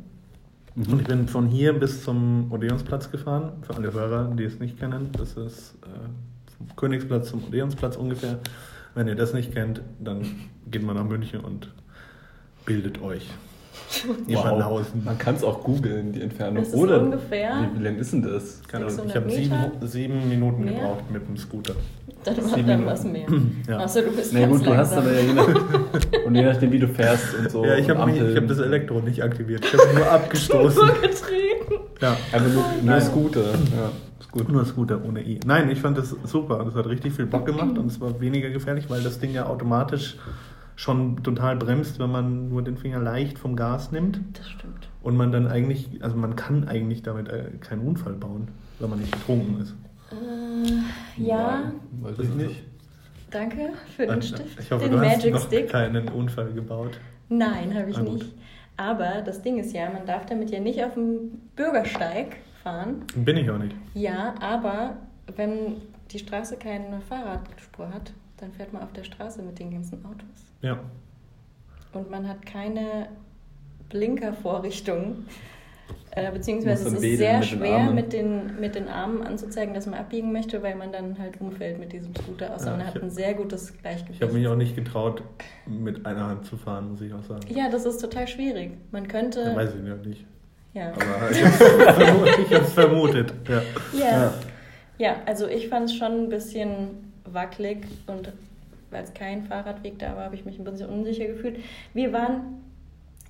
Mhm. 0.75 0.93
Und 0.93 1.01
ich 1.01 1.07
bin 1.07 1.27
von 1.27 1.47
hier 1.47 1.73
bis 1.73 2.03
zum 2.03 2.51
Odeonsplatz 2.51 3.11
gefahren. 3.11 3.53
Für 3.61 3.75
alle 3.75 3.93
Hörer, 3.93 4.33
die 4.35 4.43
es 4.43 4.59
nicht 4.59 4.79
kennen, 4.79 5.09
das 5.17 5.33
ist 5.33 5.75
äh, 5.83 5.87
vom 6.57 6.75
Königsplatz 6.75 7.29
zum 7.29 7.43
Odeonsplatz 7.45 7.95
ungefähr. 7.95 8.39
Wenn 8.95 9.07
ihr 9.07 9.15
das 9.15 9.33
nicht 9.33 9.53
kennt, 9.53 9.81
dann 9.99 10.25
geht 10.69 10.83
man 10.83 10.95
nach 10.95 11.05
München 11.05 11.41
und 11.41 11.71
bildet 12.65 13.01
euch. 13.01 13.29
Wow. 14.27 14.91
Man 15.05 15.17
kann 15.17 15.35
es 15.35 15.43
auch 15.43 15.63
googeln, 15.63 16.11
die 16.11 16.21
Entfernung. 16.21 16.57
Das 16.63 16.69
ist 16.69 16.75
Oder 16.75 17.01
ungefähr- 17.01 17.69
Wie, 17.73 17.79
wie 17.79 17.83
lang 17.83 17.95
ist 17.97 18.13
denn 18.13 18.21
das? 18.23 18.61
Keine 18.67 18.85
Ahnung, 18.85 19.05
ich 19.05 19.13
600 19.13 19.15
habe 19.15 19.31
sieben, 19.31 19.87
sieben 19.87 20.29
Minuten 20.29 20.65
Mehr? 20.65 20.73
gebraucht 20.73 21.09
mit 21.11 21.27
dem 21.27 21.37
Scooter. 21.37 21.75
Dann 22.23 22.37
war 22.37 22.57
dann 22.57 22.65
Minuten. 22.65 22.85
was 22.85 23.03
mehr. 23.03 23.27
Ja. 23.67 23.77
Achso, 23.79 24.01
du 24.01 24.11
bist 24.11 24.33
Na 24.33 24.39
ganz 24.41 24.57
gut, 24.57 24.65
du 24.67 24.77
hast 24.77 24.93
aber 24.93 25.11
ja 25.13 25.19
je 25.21 25.33
nach, 25.33 25.47
und 26.25 26.35
je 26.35 26.41
nachdem, 26.43 26.71
wie 26.71 26.79
du 26.79 26.87
fährst 26.87 27.35
und 27.37 27.51
so. 27.51 27.63
ja, 27.65 27.75
ich 27.75 27.89
habe 27.89 28.01
hab 28.01 28.47
das 28.47 28.59
Elektro 28.59 28.99
nicht 28.99 29.21
aktiviert. 29.23 29.63
Ich 29.63 29.73
habe 29.73 29.95
nur 29.95 30.11
abgestoßen. 30.11 30.87
Vorgetreten. 30.87 31.75
ja. 32.01 32.17
Einfach 32.31 32.53
nur, 32.53 32.63
nur 32.63 32.63
Nein. 32.83 33.01
Scooter. 33.01 33.41
Ja, 33.41 33.91
ist 34.19 34.31
gut. 34.31 34.49
Nur 34.49 34.65
Scooter 34.65 34.99
ohne 35.05 35.21
I. 35.25 35.39
Nein, 35.45 35.69
ich 35.69 35.79
fand 35.79 35.97
das 35.97 36.15
super. 36.23 36.63
Das 36.65 36.75
hat 36.75 36.87
richtig 36.87 37.13
viel 37.13 37.25
Bock 37.25 37.45
gemacht 37.45 37.77
und 37.77 37.85
es 37.87 38.01
war 38.01 38.19
weniger 38.19 38.49
gefährlich, 38.49 38.89
weil 38.89 39.01
das 39.01 39.19
Ding 39.19 39.33
ja 39.33 39.45
automatisch 39.45 40.17
schon 40.75 41.21
total 41.23 41.57
bremst, 41.57 41.99
wenn 41.99 42.09
man 42.11 42.49
nur 42.49 42.61
den 42.63 42.77
Finger 42.77 42.99
leicht 42.99 43.37
vom 43.37 43.55
Gas 43.55 43.91
nimmt. 43.91 44.19
Das 44.33 44.49
stimmt. 44.49 44.89
Und 45.03 45.15
man 45.17 45.31
dann 45.31 45.47
eigentlich, 45.47 45.89
also 46.01 46.15
man 46.15 46.35
kann 46.35 46.67
eigentlich 46.67 47.03
damit 47.03 47.27
äh, 47.29 47.51
keinen 47.59 47.85
Unfall 47.87 48.13
bauen, 48.13 48.47
wenn 48.79 48.89
man 48.89 48.99
nicht 48.99 49.11
betrunken 49.11 49.61
ist. 49.61 49.75
Äh, 50.11 51.21
ja, 51.21 51.71
Weiß 52.01 52.19
ich 52.19 52.29
nicht. 52.29 52.63
danke 53.29 53.69
für 53.95 54.07
den 54.07 54.21
Stift. 54.21 54.59
Ich 54.59 54.71
hoffe, 54.71 54.85
den 54.85 54.93
du 54.93 54.99
hast 54.99 55.17
Magic 55.17 55.33
noch 55.33 55.45
Stick. 55.47 55.69
keinen 55.69 56.07
Unfall 56.09 56.51
gebaut. 56.53 56.99
Nein, 57.29 57.73
habe 57.75 57.89
ich 57.91 57.97
Ah, 57.97 58.01
nicht. 58.01 58.33
Aber 58.77 59.21
das 59.23 59.41
Ding 59.41 59.59
ist 59.59 59.73
ja, 59.73 59.89
man 59.89 60.05
darf 60.05 60.25
damit 60.25 60.49
ja 60.51 60.59
nicht 60.59 60.83
auf 60.83 60.93
dem 60.93 61.41
Bürgersteig 61.55 62.37
fahren. 62.63 63.03
Bin 63.15 63.37
ich 63.37 63.49
auch 63.51 63.57
nicht. 63.57 63.75
Ja, 63.93 64.33
aber 64.39 64.97
wenn 65.35 65.75
die 66.11 66.19
Straße 66.19 66.57
keine 66.57 67.01
Fahrradspur 67.01 67.89
hat, 67.93 68.11
dann 68.37 68.51
fährt 68.53 68.71
man 68.73 68.81
auf 68.81 68.93
der 68.93 69.03
Straße 69.03 69.41
mit 69.43 69.59
den 69.59 69.69
ganzen 69.71 70.03
Autos. 70.05 70.53
Ja. 70.61 70.79
Und 71.93 72.09
man 72.09 72.27
hat 72.27 72.45
keine 72.45 73.09
Blinkervorrichtung. 73.89 75.25
Äh, 76.11 76.31
beziehungsweise 76.31 76.87
es 76.87 76.93
ist 76.93 77.01
sehr 77.17 77.39
mit 77.39 77.51
den 77.51 77.57
schwer 77.57 77.75
Armen. 77.77 77.95
mit 77.95 78.13
den, 78.13 78.59
mit 78.59 78.75
den 78.75 78.87
Armen 78.87 79.21
anzuzeigen, 79.21 79.73
dass 79.73 79.85
man 79.85 79.99
abbiegen 79.99 80.31
möchte, 80.31 80.61
weil 80.63 80.75
man 80.75 80.91
dann 80.91 81.17
halt 81.19 81.39
umfällt 81.39 81.79
mit 81.79 81.93
diesem 81.93 82.15
Scooter. 82.15 82.53
Außer 82.55 82.65
Ja, 82.71 82.71
man 82.77 82.81
ich 82.81 82.87
hat 82.95 83.03
ein 83.03 83.09
sehr 83.11 83.33
gutes 83.35 83.69
Ich 83.69 83.81
Gleichgewicht. 83.81 84.21
habe 84.21 84.33
mich 84.33 84.47
auch 84.47 84.55
nicht 84.55 84.75
getraut, 84.75 85.21
mit 85.67 86.05
einer 86.05 86.27
Hand 86.27 86.45
zu 86.45 86.57
fahren, 86.57 86.91
muss 86.91 87.01
ich 87.01 87.13
auch 87.13 87.23
sagen. 87.23 87.41
ja, 87.53 87.69
das 87.69 87.85
ist 87.85 87.99
total 88.01 88.27
schwierig. 88.27 88.71
Man 88.91 89.07
könnte. 89.07 89.41
Ja, 89.41 89.55
weiß 89.55 89.71
ich 89.81 89.87
ja 89.87 89.95
nicht. 89.95 90.25
ja. 90.73 90.91
Aber 90.93 91.31
ich 91.31 92.53
habe 92.53 92.65
es 92.65 92.73
vermutet. 92.73 93.33
Ja. 93.47 93.61
Ja. 93.97 94.05
Ja. 94.09 94.33
ja, 94.97 95.15
also 95.25 95.47
ich 95.47 95.69
fand 95.69 95.85
es 95.89 95.95
schon 95.95 96.23
ein 96.23 96.29
bisschen 96.29 97.11
wackelig 97.25 97.85
und 98.07 98.33
weil 98.91 99.03
es 99.03 99.13
kein 99.13 99.43
Fahrradweg 99.43 99.99
da 99.99 100.15
war, 100.15 100.25
habe 100.25 100.35
ich 100.35 100.45
mich 100.45 100.57
ein 100.57 100.63
bisschen 100.63 100.89
unsicher 100.89 101.25
gefühlt. 101.27 101.59
Wir 101.93 102.11
waren, 102.11 102.63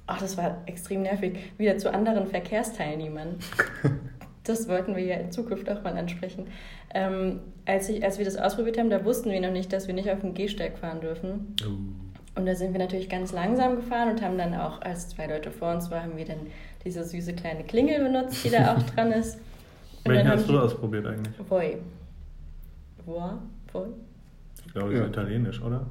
ach, 0.09 0.19
das 0.19 0.37
war 0.37 0.61
extrem 0.65 1.03
nervig, 1.03 1.37
wieder 1.57 1.77
zu 1.77 1.93
anderen 1.93 2.27
Verkehrsteilnehmern. 2.27 3.35
Das 4.45 4.67
wollten 4.67 4.95
wir 4.95 5.03
ja 5.03 5.17
in 5.17 5.31
Zukunft 5.31 5.69
auch 5.69 5.83
mal 5.83 5.95
ansprechen. 5.95 6.47
Ähm, 6.95 7.39
als, 7.67 7.87
ich, 7.87 8.03
als 8.03 8.17
wir 8.17 8.25
das 8.25 8.35
ausprobiert 8.35 8.79
haben, 8.79 8.89
da 8.89 9.05
wussten 9.05 9.29
wir 9.29 9.39
noch 9.41 9.51
nicht, 9.51 9.71
dass 9.71 9.85
wir 9.85 9.93
nicht 9.93 10.09
auf 10.09 10.21
dem 10.21 10.33
Gehsteig 10.33 10.79
fahren 10.79 11.01
dürfen. 11.01 11.55
Und 12.33 12.45
da 12.47 12.55
sind 12.55 12.71
wir 12.73 12.79
natürlich 12.79 13.09
ganz 13.09 13.31
langsam 13.31 13.75
gefahren 13.75 14.09
und 14.09 14.23
haben 14.23 14.39
dann 14.39 14.55
auch, 14.55 14.81
als 14.81 15.09
zwei 15.09 15.27
Leute 15.27 15.51
vor 15.51 15.71
uns 15.75 15.91
waren, 15.91 16.01
haben 16.03 16.17
wir 16.17 16.25
dann 16.25 16.47
diese 16.83 17.03
süße 17.03 17.33
kleine 17.33 17.63
Klingel 17.63 17.99
benutzt, 18.03 18.43
die 18.43 18.49
da 18.49 18.73
auch 18.75 18.81
dran 18.95 19.11
ist. 19.11 19.35
Und 20.05 20.13
Welchen 20.13 20.29
hast 20.29 20.49
du 20.49 20.57
ausprobiert 20.59 21.05
eigentlich? 21.05 21.35
Voi. 21.47 21.77
Voi? 23.05 23.31
Voi? 23.71 23.87
Ich 24.65 24.73
glaube, 24.73 24.89
das 24.89 24.99
Ja. 24.99 25.05
ist 25.05 25.09
italienisch, 25.11 25.61
oder? 25.61 25.85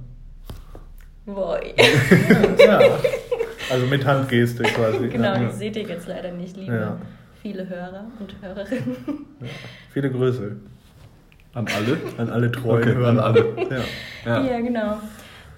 Voi. 1.27 1.75
Ja. 2.59 2.81
Also 3.71 3.87
mit 3.87 4.05
Handgeste 4.07 4.63
quasi. 4.75 5.09
genau, 5.09 5.35
Ja. 5.35 5.45
das 5.45 5.59
seht 5.59 5.77
ihr 5.77 5.83
jetzt 5.83 6.09
leider 6.09 6.33
nicht, 6.33 6.57
liebe 6.57 6.75
Ja. 6.75 6.97
viele 7.43 7.69
Hörer 7.69 8.07
und 8.19 8.35
Hörerinnen. 8.41 8.97
Viele 9.93 10.11
Grüße 10.11 10.57
An 11.55 11.67
alle? 11.77 11.97
an 12.19 12.31
alle 12.31 12.51
treuen 12.53 12.83
Okay, 12.83 12.95
Hörer. 12.95 13.09
an 13.09 13.19
alle. 13.21 13.45
Ja. 13.71 13.79
Ja. 14.39 14.45
Ja, 14.45 14.61
genau. 14.61 14.99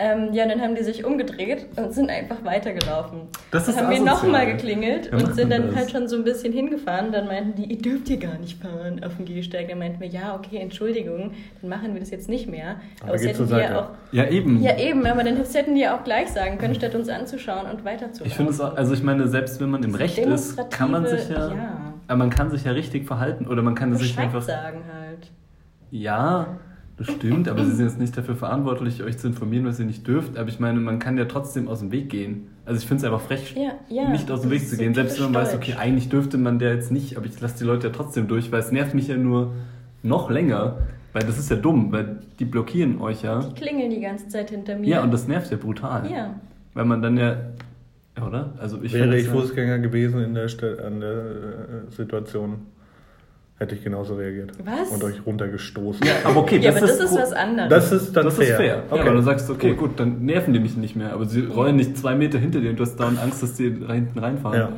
Ähm, 0.03 0.33
ja, 0.33 0.49
dann 0.49 0.63
haben 0.63 0.75
die 0.75 0.83
sich 0.83 1.05
umgedreht 1.05 1.67
und 1.77 1.93
sind 1.93 2.09
einfach 2.09 2.43
weitergelaufen. 2.43 3.29
Das 3.51 3.67
dann 3.67 3.75
ist 3.75 3.81
haben 3.83 3.91
wir 3.91 4.01
nochmal 4.01 4.47
geklingelt 4.47 5.11
Wer 5.11 5.19
und 5.19 5.35
sind 5.35 5.53
dann 5.53 5.67
das? 5.67 5.77
halt 5.77 5.91
schon 5.91 6.09
so 6.09 6.17
ein 6.17 6.25
bisschen 6.25 6.55
hingefahren. 6.55 7.13
Dann 7.13 7.27
meinten 7.27 7.55
die, 7.55 7.71
ihr 7.71 7.77
dürft 7.77 8.09
hier 8.09 8.17
gar 8.17 8.39
nicht 8.39 8.63
fahren 8.63 9.05
auf 9.05 9.17
dem 9.17 9.27
Gehsteig. 9.27 9.69
Dann 9.69 9.79
meinten 9.79 10.01
wir, 10.01 10.09
ja, 10.09 10.35
okay, 10.35 10.57
Entschuldigung, 10.57 11.33
dann 11.61 11.69
machen 11.69 11.93
wir 11.93 12.01
das 12.01 12.09
jetzt 12.09 12.31
nicht 12.31 12.49
mehr. 12.49 12.77
Aber 13.03 13.13
das 13.13 13.21
geht 13.21 13.35
hätten 13.35 13.47
die 13.47 13.53
ja 13.53 13.79
auch. 13.79 13.89
Ja, 14.11 14.27
eben. 14.27 14.63
Ja, 14.63 14.79
eben, 14.79 15.05
aber 15.05 15.23
dann 15.23 15.37
hätten 15.37 15.75
die 15.75 15.83
ja 15.83 15.99
auch 15.99 16.03
gleich 16.03 16.29
sagen 16.29 16.57
können, 16.57 16.75
statt 16.75 16.95
uns 16.95 17.11
anzuschauen 17.11 17.67
und 17.71 17.85
weiterzulaufen. 17.85 18.27
Ich 18.27 18.35
finde 18.35 18.53
es 18.53 18.61
auch, 18.63 18.75
also 18.75 18.95
ich 18.95 19.03
meine, 19.03 19.29
selbst 19.29 19.61
wenn 19.61 19.69
man 19.69 19.83
im 19.83 19.95
Recht 19.95 20.17
ist, 20.17 20.59
kann 20.71 20.93
man 20.93 21.07
sich 21.07 21.29
ja, 21.29 21.49
ja. 21.49 21.95
aber 22.09 22.17
man 22.17 22.31
kann 22.31 22.51
sich 22.51 22.65
ja 22.65 22.73
richtig 22.73 23.07
verhalten 23.07 23.47
oder 23.47 23.61
man 23.61 23.75
kann 23.75 23.95
sich 23.95 24.19
einfach, 24.19 24.41
sagen 24.41 24.81
halt. 24.91 25.31
ja, 25.91 26.59
das 27.01 27.15
stimmt, 27.17 27.49
aber 27.49 27.65
sie 27.65 27.73
sind 27.73 27.87
jetzt 27.87 27.99
nicht 27.99 28.17
dafür 28.17 28.37
verantwortlich, 28.37 29.03
euch 29.03 29.17
zu 29.19 29.27
informieren, 29.27 29.65
was 29.65 29.81
ihr 29.81 29.87
nicht 29.87 30.07
dürft, 30.07 30.37
aber 30.37 30.49
ich 30.51 30.61
meine, 30.61 30.79
man 30.81 30.99
kann 30.99 31.17
ja 31.17 31.25
trotzdem 31.25 31.67
aus 31.67 31.81
dem 31.81 31.91
Weg 31.93 32.11
gehen. 32.11 32.49
Also 32.67 32.79
ich 32.79 32.87
finde 32.87 32.99
es 33.01 33.05
einfach 33.11 33.23
frech, 33.27 33.55
Ja, 33.57 33.73
ja, 33.89 34.11
nicht 34.11 34.31
aus 34.31 34.43
dem 34.43 34.51
Weg 34.51 34.61
zu 34.61 34.77
so 34.77 34.83
gehen, 34.83 34.93
selbst 34.95 35.19
wenn 35.19 35.33
man 35.33 35.43
weiß, 35.43 35.55
okay, 35.55 35.75
eigentlich 35.79 36.11
dürfte 36.11 36.37
man 36.37 36.59
der 36.59 36.75
jetzt 36.75 36.93
nicht, 36.93 37.17
aber 37.17 37.25
ich 37.27 37.41
lasse 37.41 37.57
die 37.59 37.65
Leute 37.65 37.87
ja 37.89 37.93
trotzdem 37.93 38.29
durch, 38.29 38.53
weil 38.53 38.61
es 38.61 38.71
nervt 38.71 38.95
mich 38.95 39.09
ja 39.09 39.17
nur 39.17 39.53
noch 40.03 40.31
länger, 40.31 40.77
weil 41.15 41.23
das 41.23 41.39
ist 41.39 41.51
ja 41.51 41.57
dumm, 41.57 41.91
weil 41.91 42.19
die 42.39 42.45
blockieren 42.45 43.01
euch 43.01 43.23
ja. 43.23 43.41
Die 43.41 43.55
klingeln 43.55 43.91
die 43.91 44.01
ganze 44.01 44.29
Zeit 44.29 44.51
hinter 44.51 44.77
mir. 44.79 44.87
Ja, 44.87 45.03
und 45.03 45.11
das 45.11 45.27
nervt 45.27 45.51
ja 45.51 45.57
brutal. 45.57 46.09
Ja. 46.11 46.35
Weil 46.75 46.85
man 46.85 47.01
dann 47.03 47.17
ja, 47.17 47.37
oder? 48.25 48.53
Also 48.59 48.81
ich 48.83 48.93
Wäre 48.93 49.17
ich 49.19 49.27
ja- 49.27 49.33
Fußgänger 49.33 49.79
gewesen 49.79 50.23
in 50.23 50.35
der, 50.35 50.49
Ste- 50.49 50.85
an 50.87 51.01
der 51.01 51.11
äh, 51.11 51.91
Situation, 51.91 52.57
hätte 53.61 53.75
ich 53.75 53.85
genauso 53.85 54.15
reagiert. 54.15 54.53
Was? 54.65 54.89
Und 54.91 55.05
euch 55.05 55.25
runtergestoßen. 55.27 56.05
Ja, 56.07 56.13
aber 56.25 56.41
okay, 56.41 56.57
Ja, 56.59 56.73
das, 56.73 56.79
aber 56.83 56.87
das 56.93 57.01
ist 57.01 57.15
was 57.19 57.33
anderes. 57.33 57.69
Das 57.69 57.93
ist 57.93 58.17
dann 58.17 58.25
das 58.25 58.37
fair. 58.37 58.47
ist 58.49 58.57
fair. 58.57 58.83
Okay. 58.89 58.99
Ja, 59.01 59.07
weil 59.07 59.15
du 59.15 59.23
sagst, 59.23 59.51
okay, 59.51 59.75
gut. 59.75 60.01
dann 60.01 60.25
nerven 60.25 60.55
die 60.55 60.61
mich 60.61 60.77
nicht 60.77 60.97
mehr. 60.97 61.13
Aber 61.13 61.27
sie 61.27 61.43
rollen 61.43 61.77
nicht 61.77 61.97
zwei 61.99 62.15
Meter 62.15 62.39
hinter 62.39 62.61
dir 62.61 62.71
und 62.71 62.77
du 62.77 62.83
hast 62.83 62.97
dauernd 62.97 63.21
Angst, 63.23 63.43
dass 63.43 63.55
die 63.55 63.79
da 63.79 63.93
hinten 63.93 64.19
reinfahren, 64.19 64.59
Ja. 64.59 64.69
ja. 64.71 64.73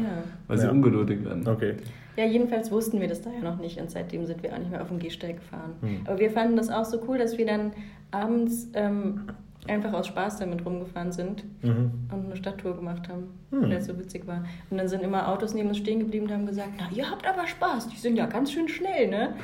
weil 0.49 0.59
sie 0.59 0.67
Ja. 0.67 0.73
ungeduldig 0.73 1.25
werden. 1.25 1.47
Okay. 1.47 1.75
Ja, 2.17 2.27
jedenfalls 2.27 2.71
wussten 2.73 3.01
wir 3.01 3.09
das 3.09 3.23
da 3.23 3.31
ja 3.31 3.41
noch 3.49 3.59
nicht 3.59 3.81
und 3.81 3.91
seitdem 3.91 4.27
sind 4.27 4.43
wir 4.43 4.53
auch 4.53 4.59
nicht 4.59 4.71
mehr 4.71 4.83
auf 4.83 4.89
dem 4.89 4.99
Gehsteig 4.99 5.37
gefahren. 5.37 5.71
Hm. 5.81 6.01
Aber 6.05 6.19
wir 6.19 6.31
fanden 6.31 6.57
das 6.57 6.69
auch 6.69 6.85
so 6.85 7.01
cool, 7.09 7.17
dass 7.19 7.39
wir 7.39 7.47
dann 7.47 7.73
abends 8.11 8.69
ähm, 8.75 9.23
einfach 9.69 9.93
aus 9.93 10.09
Spaß 10.09 10.39
damit 10.39 10.65
rumgefahren 10.67 11.13
sind 11.13 11.45
Mhm. 11.63 11.93
und 12.13 12.25
eine 12.27 12.37
Stadttour 12.37 12.75
gemacht 12.77 13.09
haben, 13.09 13.29
Hm. 13.51 13.63
weil 13.63 13.73
es 13.75 13.87
so 13.87 13.97
witzig 13.99 14.27
war. 14.27 14.45
Und 14.71 14.79
dann 14.79 14.89
sind 14.89 15.03
immer 15.03 15.29
Autos 15.29 15.55
neben 15.55 15.69
uns 15.69 15.79
stehen 15.79 16.01
geblieben 16.01 16.27
und 16.27 16.33
haben 16.33 16.47
gesagt, 16.47 16.71
na, 16.79 16.85
ihr 16.97 17.09
habt 17.09 17.27
aber 17.29 17.47
Spaß, 17.47 17.89
die 17.89 17.97
sind 17.97 18.17
ja 18.17 18.27
ganz 18.27 18.53
schön 18.53 18.69
schnell, 18.69 19.09
ne? 19.09 19.35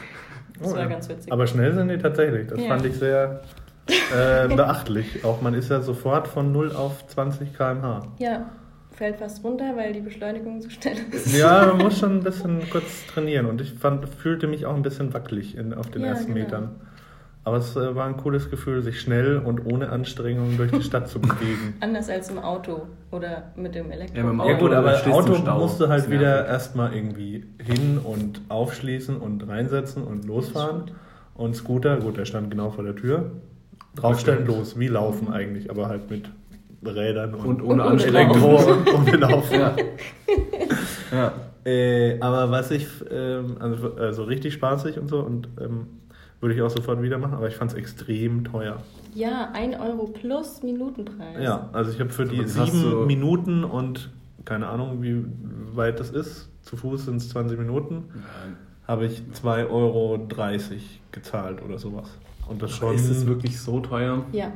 Das 0.59 0.73
Oh, 0.73 0.75
war 0.75 0.81
ja. 0.83 0.87
ganz 0.89 1.09
witzig. 1.09 1.33
Aber 1.33 1.47
schnell 1.47 1.73
sind 1.73 1.89
die 1.89 1.99
tatsächlich. 1.99 2.49
Das 2.49 2.61
Ja. 2.61 2.69
fand 2.69 2.85
ich 2.85 2.95
sehr 2.97 3.43
äh, 3.87 4.49
beachtlich. 4.55 5.25
Auch 5.25 5.41
man 5.41 5.55
ist 5.55 5.71
ja 5.71 5.81
sofort 5.81 6.27
von 6.29 6.51
0 6.53 6.73
auf 6.73 7.07
20 7.07 7.55
km/h. 7.57 8.03
ja, 8.19 8.51
fällt 8.91 9.17
fast 9.19 9.45
runter, 9.45 9.77
weil 9.77 9.93
die 9.93 10.01
Beschleunigung 10.01 10.61
so 10.61 10.69
schnell 10.69 10.97
ist. 11.13 11.39
Ja, 11.39 11.67
man 11.73 11.79
muss 11.79 12.01
schon 12.01 12.17
ein 12.19 12.25
bisschen 12.25 12.69
kurz 12.71 13.07
trainieren. 13.07 13.47
Und 13.47 13.61
ich 13.61 13.73
fand, 13.75 14.09
fühlte 14.09 14.49
mich 14.49 14.67
auch 14.67 14.75
ein 14.75 14.83
bisschen 14.83 15.15
wackelig 15.15 15.57
in, 15.57 15.73
auf 15.73 15.91
den 15.91 16.03
Ja, 16.03 16.09
ersten 16.09 16.35
genau. 16.35 16.45
Metern. 16.45 16.71
Aber 17.45 17.57
es 17.57 17.77
äh, 17.77 17.95
war 17.95 18.07
ein 18.07 18.17
cooles 18.17 18.51
Gefühl, 18.51 18.83
sich 18.83 19.01
schnell 19.01 19.39
und 19.39 19.65
ohne 19.65 19.89
Anstrengung 19.89 20.57
durch 20.57 20.71
die 20.71 20.83
Stadt 20.83 21.09
zu 21.09 21.19
bewegen. 21.21 21.75
Anders 21.81 22.11
als 22.11 22.29
im 22.31 22.39
Auto 22.39 22.87
oder 23.11 23.53
mit 23.57 23.75
dem 23.75 23.91
Elektro. 23.91 24.17
Ja, 24.17 24.23
mit 24.25 24.33
dem 24.33 24.39
Ja 24.41 24.55
Auto 24.55 24.67
gut, 24.67 24.73
aber 24.75 25.07
Auto 25.13 25.59
musst 25.59 25.81
du 25.81 25.89
halt 25.89 26.11
wieder 26.11 26.47
erstmal 26.47 26.95
irgendwie 26.95 27.47
hin 27.65 27.99
und 28.03 28.43
aufschließen 28.49 29.17
und 29.17 29.49
reinsetzen 29.49 30.03
und 30.05 30.27
losfahren. 30.27 30.91
Und 31.35 31.55
Scooter, 31.55 31.99
gut, 31.99 32.17
der 32.17 32.25
stand 32.25 32.51
genau 32.51 32.71
vor 32.71 32.85
der 32.85 32.97
Tür. 32.97 33.31
Draufstellen, 33.95 34.43
Okay. 34.43 34.59
los, 34.59 34.79
wie 34.79 34.89
laufen 34.89 35.33
eigentlich, 35.33 35.71
aber 35.71 35.89
halt 35.89 36.11
mit 36.11 36.29
Rädern 36.85 37.35
und, 37.35 37.47
Und 37.47 37.63
ohne 37.63 37.83
Und 37.85 37.93
Anstrengung. 37.93 38.43
Und 38.43 38.95
ohne 38.95 39.17
Laufen. 39.17 39.61
Ja. 39.61 39.77
ja. 41.13 41.33
Äh, 41.65 42.21
aber 42.21 42.51
was 42.51 42.71
ich, 42.71 42.87
ähm, 43.11 43.57
also, 43.61 43.95
also 43.97 44.25
richtig 44.25 44.55
spaßig 44.55 44.99
und 44.99 45.09
so 45.09 45.21
und 45.21 45.49
ähm, 45.61 45.87
würde 46.41 46.55
ich 46.55 46.63
auch 46.63 46.71
sofort 46.71 47.03
wieder 47.03 47.19
machen, 47.19 47.35
aber 47.35 47.49
ich 47.49 47.57
fand 47.57 47.73
es 47.73 47.77
extrem 47.77 48.45
teuer. 48.45 48.79
Ja, 49.15 49.51
1 49.53 49.77
Euro 49.81 50.07
plus 50.07 50.63
Minutenpreis. 50.63 51.43
Ja, 51.43 51.69
also 51.73 51.91
ich 51.91 51.99
habe 52.01 52.11
für 52.11 52.25
die 52.27 52.37
Aber 52.37 52.45
das 52.45 52.57
hast 52.59 52.73
sieben 52.73 52.91
du- 52.91 53.07
Minuten 53.07 53.65
und 53.65 54.11
keine 54.45 54.69
Ahnung, 54.69 55.03
wie 55.03 55.25
weit 55.75 55.99
das 56.01 56.11
ist, 56.11 56.49
zu 56.63 56.77
Fuß 56.77 57.07
sind 57.07 57.17
es 57.17 57.29
20 57.31 57.59
Minuten, 57.59 58.05
habe 58.87 59.07
ich 59.07 59.23
2,30 59.35 59.71
Euro 59.71 60.21
gezahlt 61.13 61.63
oder 61.63 61.79
sowas. 61.79 62.09
Und 62.49 62.63
das 62.63 62.71
schon. 62.73 62.95
Ist 62.95 63.11
es 63.11 63.27
wirklich 63.27 63.61
so 63.61 63.81
teuer? 63.81 64.25
Ja, 64.33 64.53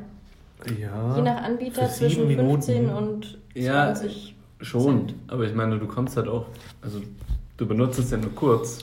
Ja. 0.80 1.16
je 1.16 1.22
nach 1.22 1.42
Anbieter 1.42 1.88
zwischen 1.90 2.26
15 2.28 2.86
Minuten. 2.86 2.90
und 2.96 3.38
Ja, 3.54 3.92
20 3.94 4.34
Schon, 4.60 5.08
Cent. 5.08 5.14
aber 5.26 5.44
ich 5.44 5.54
meine, 5.54 5.78
du 5.78 5.86
kommst 5.86 6.16
halt 6.16 6.28
auch, 6.28 6.46
also 6.80 7.00
du 7.56 7.66
benutzt 7.66 7.98
es 7.98 8.10
ja 8.12 8.16
nur 8.16 8.30
kurz. 8.34 8.78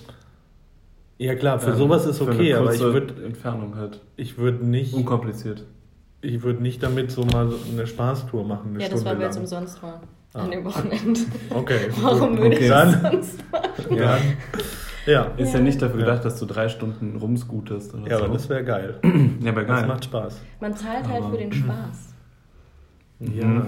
Ja 1.20 1.36
klar, 1.36 1.60
für 1.60 1.72
Ähm, 1.72 1.78
sowas 1.78 2.06
ist 2.08 2.22
okay, 2.22 2.54
aber 2.56 2.74
ich 2.74 2.80
würde 2.80 3.14
Entfernung 3.26 3.76
halt. 3.76 4.00
ich 4.16 4.38
würd 4.38 4.64
nicht, 4.64 4.94
Unkompliziert. 4.94 5.66
ich 6.22 6.42
würd 6.44 6.62
nicht 6.62 6.82
damit 6.82 7.12
so 7.12 7.26
mal 7.26 7.52
eine 7.72 7.86
Spaßtour 7.86 8.46
machen, 8.48 8.72
eine 8.76 8.84
Ja, 8.84 8.90
das 8.90 9.02
Stunde 9.02 9.06
war, 9.06 9.14
weil 9.16 9.22
lang. 9.24 9.30
es 9.32 9.38
umsonst 9.38 9.84
war. 9.84 10.02
Ah. 10.34 10.40
An 10.44 10.52
dem 10.52 10.64
Wochenende. 10.64 11.20
Okay. 11.50 11.90
Warum 12.02 12.38
würde 12.38 12.56
Okay. 12.56 12.64
ich 12.66 12.70
Dann- 12.70 12.94
es 12.94 13.02
sonst 13.02 13.52
machen? 13.52 13.70
Ja. 13.98 14.18
Ja. 15.06 15.24
Ist 15.38 15.52
ja, 15.54 15.58
Ja. 15.60 15.64
nicht 15.66 15.82
dafür 15.82 16.00
Ja. 16.00 16.06
gedacht, 16.06 16.24
dass 16.26 16.40
du 16.40 16.46
drei 16.46 16.70
Stunden 16.70 17.18
rumscootest 17.18 17.96
oder 17.96 18.08
ja, 18.10 18.18
so. 18.20 18.24
aber 18.26 18.34
das 18.34 18.48
wäre 18.48 18.64
geil. 18.64 19.00
ja, 19.44 19.52
aber 19.52 19.64
Das 19.64 19.80
geil. 19.80 19.88
macht 19.88 20.06
Spaß. 20.06 20.40
Man 20.62 20.76
zahlt 20.76 21.08
halt 21.08 21.22
Aber- 21.24 21.32
für 21.32 21.38
den 21.38 21.52
Spaß. 21.52 22.14
Ja. 23.20 23.46
Mhm. 23.46 23.64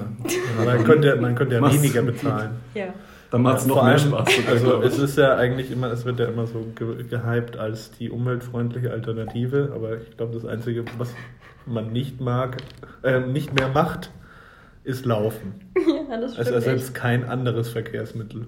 Man 0.64 0.84
könnte, 0.86 1.16
man 1.18 1.36
könnte 1.36 1.56
ja 1.56 1.74
weniger 1.74 2.02
bezahlen. 2.04 2.52
Ja. 2.74 2.86
Dann 3.32 3.42
macht 3.42 3.58
es 3.60 3.66
Ja, 3.66 3.74
noch 3.76 3.84
mehr 3.84 3.98
Spaß. 3.98 4.30
sogar, 4.36 4.52
Also 4.52 4.82
es 4.84 5.00
ist 5.00 5.18
ja 5.18 5.36
eigentlich 5.38 5.72
immer, 5.72 5.88
es 5.92 6.06
wird 6.06 6.20
ja 6.20 6.26
immer 6.26 6.46
so 6.48 6.66
ge 6.76 7.04
gehypt 7.04 7.58
als 7.58 7.92
die 7.92 8.10
umweltfreundliche 8.12 8.92
Alternative, 8.92 9.72
aber 9.74 9.98
ich 10.02 10.16
glaube, 10.18 10.34
das 10.34 10.46
Einzige, 10.46 10.86
was 10.98 11.14
man 11.66 11.92
nicht 11.92 12.22
mag, 12.22 12.58
äh, 13.04 13.20
nicht 13.22 13.54
mehr 13.54 13.70
macht, 13.70 14.12
ist 14.84 15.06
Laufen. 15.06 15.72
ja, 16.10 16.18
das 16.20 16.32
Es 16.32 16.48
stimmt. 16.48 16.50
ersetzt 16.56 16.94
kein 16.94 17.24
anderes 17.28 17.70
Verkehrsmittel. 17.70 18.46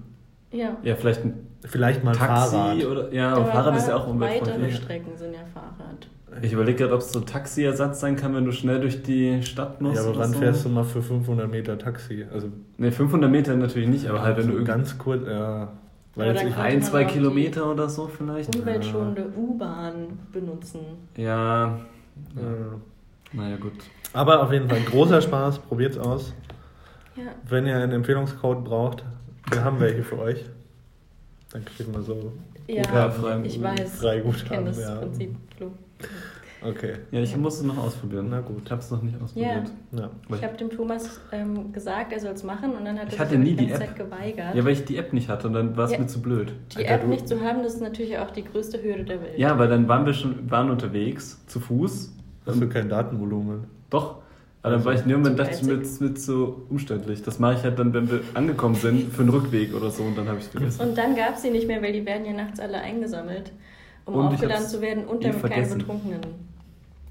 Ja. 0.52 0.76
ja, 0.84 0.94
vielleicht 0.94 1.24
ein 1.24 1.48
Vielleicht 1.66 2.04
mal 2.04 2.10
ein 2.10 2.18
Taxi 2.18 2.54
Fahrrad. 2.54 2.84
oder. 2.84 3.12
Ja, 3.14 3.32
aber 3.32 3.46
Fahrrad 3.46 3.76
ist 3.76 3.88
ja 3.88 3.94
auch 3.96 4.00
Weitere 4.00 4.10
umweltfreundlich. 4.10 4.76
Strecken 4.76 5.16
sind 5.16 5.32
ja 5.32 5.40
Fahrrad. 5.54 6.06
Ich 6.42 6.52
überlege 6.52 6.78
gerade, 6.78 6.94
ob 6.94 7.00
es 7.00 7.12
so 7.12 7.20
Taxiersatz 7.20 8.00
sein 8.00 8.16
kann, 8.16 8.34
wenn 8.34 8.44
du 8.44 8.52
schnell 8.52 8.80
durch 8.80 9.02
die 9.02 9.42
Stadt 9.42 9.80
musst. 9.80 9.96
Ja, 9.96 10.08
aber 10.08 10.18
wann 10.18 10.32
so. 10.32 10.38
fährst 10.38 10.64
du 10.64 10.68
mal 10.68 10.84
für 10.84 11.02
500 11.02 11.50
Meter 11.50 11.78
Taxi? 11.78 12.26
Also 12.32 12.48
Ne, 12.78 12.90
500 12.92 13.30
Meter 13.30 13.54
natürlich 13.56 13.88
nicht, 13.88 14.08
aber 14.08 14.22
halt 14.22 14.36
wenn 14.36 14.44
so 14.44 14.48
du 14.50 14.54
irgendwie 14.56 14.72
ganz 14.72 14.98
kurz, 14.98 15.26
ja. 15.26 15.72
Weil 16.16 16.34
jetzt 16.34 16.44
ich, 16.44 16.56
ein, 16.56 16.80
zwei 16.82 17.04
Kilometer 17.04 17.70
oder 17.70 17.88
so 17.88 18.06
vielleicht. 18.06 18.54
Umweltschonende 18.54 19.26
U-Bahn 19.36 20.18
benutzen. 20.32 20.80
Ja, 21.16 21.78
äh, 22.36 23.36
naja 23.36 23.56
gut. 23.56 23.72
aber 24.12 24.42
auf 24.44 24.52
jeden 24.52 24.68
Fall 24.68 24.80
großer 24.80 25.20
Spaß, 25.20 25.58
probiert's 25.58 25.98
aus. 25.98 26.32
Ja. 27.16 27.24
Wenn 27.48 27.66
ihr 27.66 27.76
einen 27.76 27.92
Empfehlungscode 27.92 28.62
braucht, 28.64 29.04
wir 29.50 29.64
haben 29.64 29.80
welche 29.80 30.02
für 30.04 30.18
euch. 30.20 30.44
Dann 31.52 31.64
kriegt 31.64 31.92
man 31.92 32.02
so 32.02 32.32
Ja, 32.68 32.82
Guthaben. 32.82 33.44
ich 33.44 33.60
weiß. 33.62 33.98
Frei 34.00 34.18
ich 34.18 34.24
Guthaben, 34.24 34.48
kenne 34.48 34.66
das 34.66 34.80
ja. 34.80 34.94
Prinzip. 34.96 35.36
Okay. 36.66 36.94
Ja, 37.10 37.20
ich 37.20 37.36
muss 37.36 37.56
es 37.58 37.62
noch 37.62 37.76
ausprobieren. 37.78 38.28
Na 38.30 38.40
gut. 38.40 38.62
Ich 38.64 38.70
habe 38.70 38.80
es 38.80 38.90
noch 38.90 39.02
nicht 39.02 39.20
ausprobiert. 39.20 39.70
Ja. 39.92 40.10
Weil 40.28 40.38
Ich 40.38 40.44
habe 40.44 40.56
dem 40.56 40.70
Thomas 40.70 41.20
ähm, 41.32 41.72
gesagt, 41.72 42.12
er 42.12 42.20
soll 42.20 42.32
es 42.32 42.42
machen 42.42 42.72
und 42.72 42.84
dann 42.84 42.98
hat 42.98 43.08
er 43.08 43.12
Ich 43.12 43.18
hatte 43.18 43.30
sich 43.30 43.38
nie 43.38 43.54
die 43.54 43.66
ganze 43.66 43.84
App. 43.84 43.88
Zeit 43.90 43.96
geweigert. 43.96 44.54
Ja, 44.54 44.64
weil 44.64 44.72
ich 44.72 44.84
die 44.84 44.96
App 44.96 45.12
nicht 45.12 45.28
hatte 45.28 45.46
und 45.48 45.54
dann 45.54 45.76
war 45.76 45.84
es 45.84 45.92
Ja. 45.92 45.98
mir 45.98 46.06
zu 46.06 46.20
blöd. 46.22 46.52
die 46.72 46.78
Alter, 46.78 46.90
App 46.94 47.00
du- 47.02 47.08
nicht 47.08 47.28
zu 47.28 47.40
haben, 47.40 47.62
das 47.62 47.74
ist 47.74 47.80
natürlich 47.82 48.18
auch 48.18 48.30
die 48.30 48.44
größte 48.44 48.82
Hürde 48.82 49.04
der 49.04 49.20
Welt. 49.20 49.38
Ja, 49.38 49.58
weil 49.58 49.68
dann 49.68 49.88
waren 49.88 50.06
wir 50.06 50.14
schon 50.14 50.50
waren 50.50 50.70
unterwegs 50.70 51.44
zu 51.46 51.60
Fuß. 51.60 52.12
Hast 52.46 52.60
du 52.60 52.68
kein 52.68 52.88
Datenvolumen? 52.88 53.64
Doch. 53.90 54.16
Aber 54.62 54.70
dann 54.70 54.72
Also, 54.74 54.84
war 54.86 54.94
ich 54.94 55.02
in 55.02 55.08
dem 55.10 55.18
Moment 55.20 55.36
zu 55.36 55.42
dachte 55.44 55.56
ich 55.56 55.62
mir, 55.62 55.76
das 55.76 55.88
ist 55.88 56.00
mir 56.00 56.14
zu 56.14 56.62
umständlich. 56.70 57.22
Das 57.22 57.38
mache 57.38 57.54
ich 57.54 57.62
halt 57.64 57.78
dann, 57.78 57.92
wenn 57.92 58.10
wir 58.10 58.20
angekommen 58.32 58.74
sind, 58.76 59.12
für 59.12 59.20
einen 59.20 59.28
Rückweg 59.30 59.74
oder 59.74 59.90
so 59.90 60.02
und 60.04 60.16
dann 60.16 60.26
habe 60.26 60.38
ich 60.38 60.44
es 60.44 60.50
vergessen. 60.50 60.80
Und 60.88 60.96
dann 60.96 61.14
gab 61.14 61.34
es 61.34 61.42
sie 61.42 61.50
nicht 61.50 61.66
mehr, 61.68 61.82
weil 61.82 61.92
die 61.92 62.06
werden 62.06 62.24
ja 62.24 62.32
nachts 62.32 62.58
alle 62.60 62.78
eingesammelt, 62.78 63.52
um 64.06 64.14
Und 64.14 64.26
aufgeladen 64.28 64.66
zu 64.66 64.80
werden 64.80 65.04
und 65.04 65.22
damit 65.22 65.42
keine. 65.42 65.66
Betrunkenen. 65.66 66.20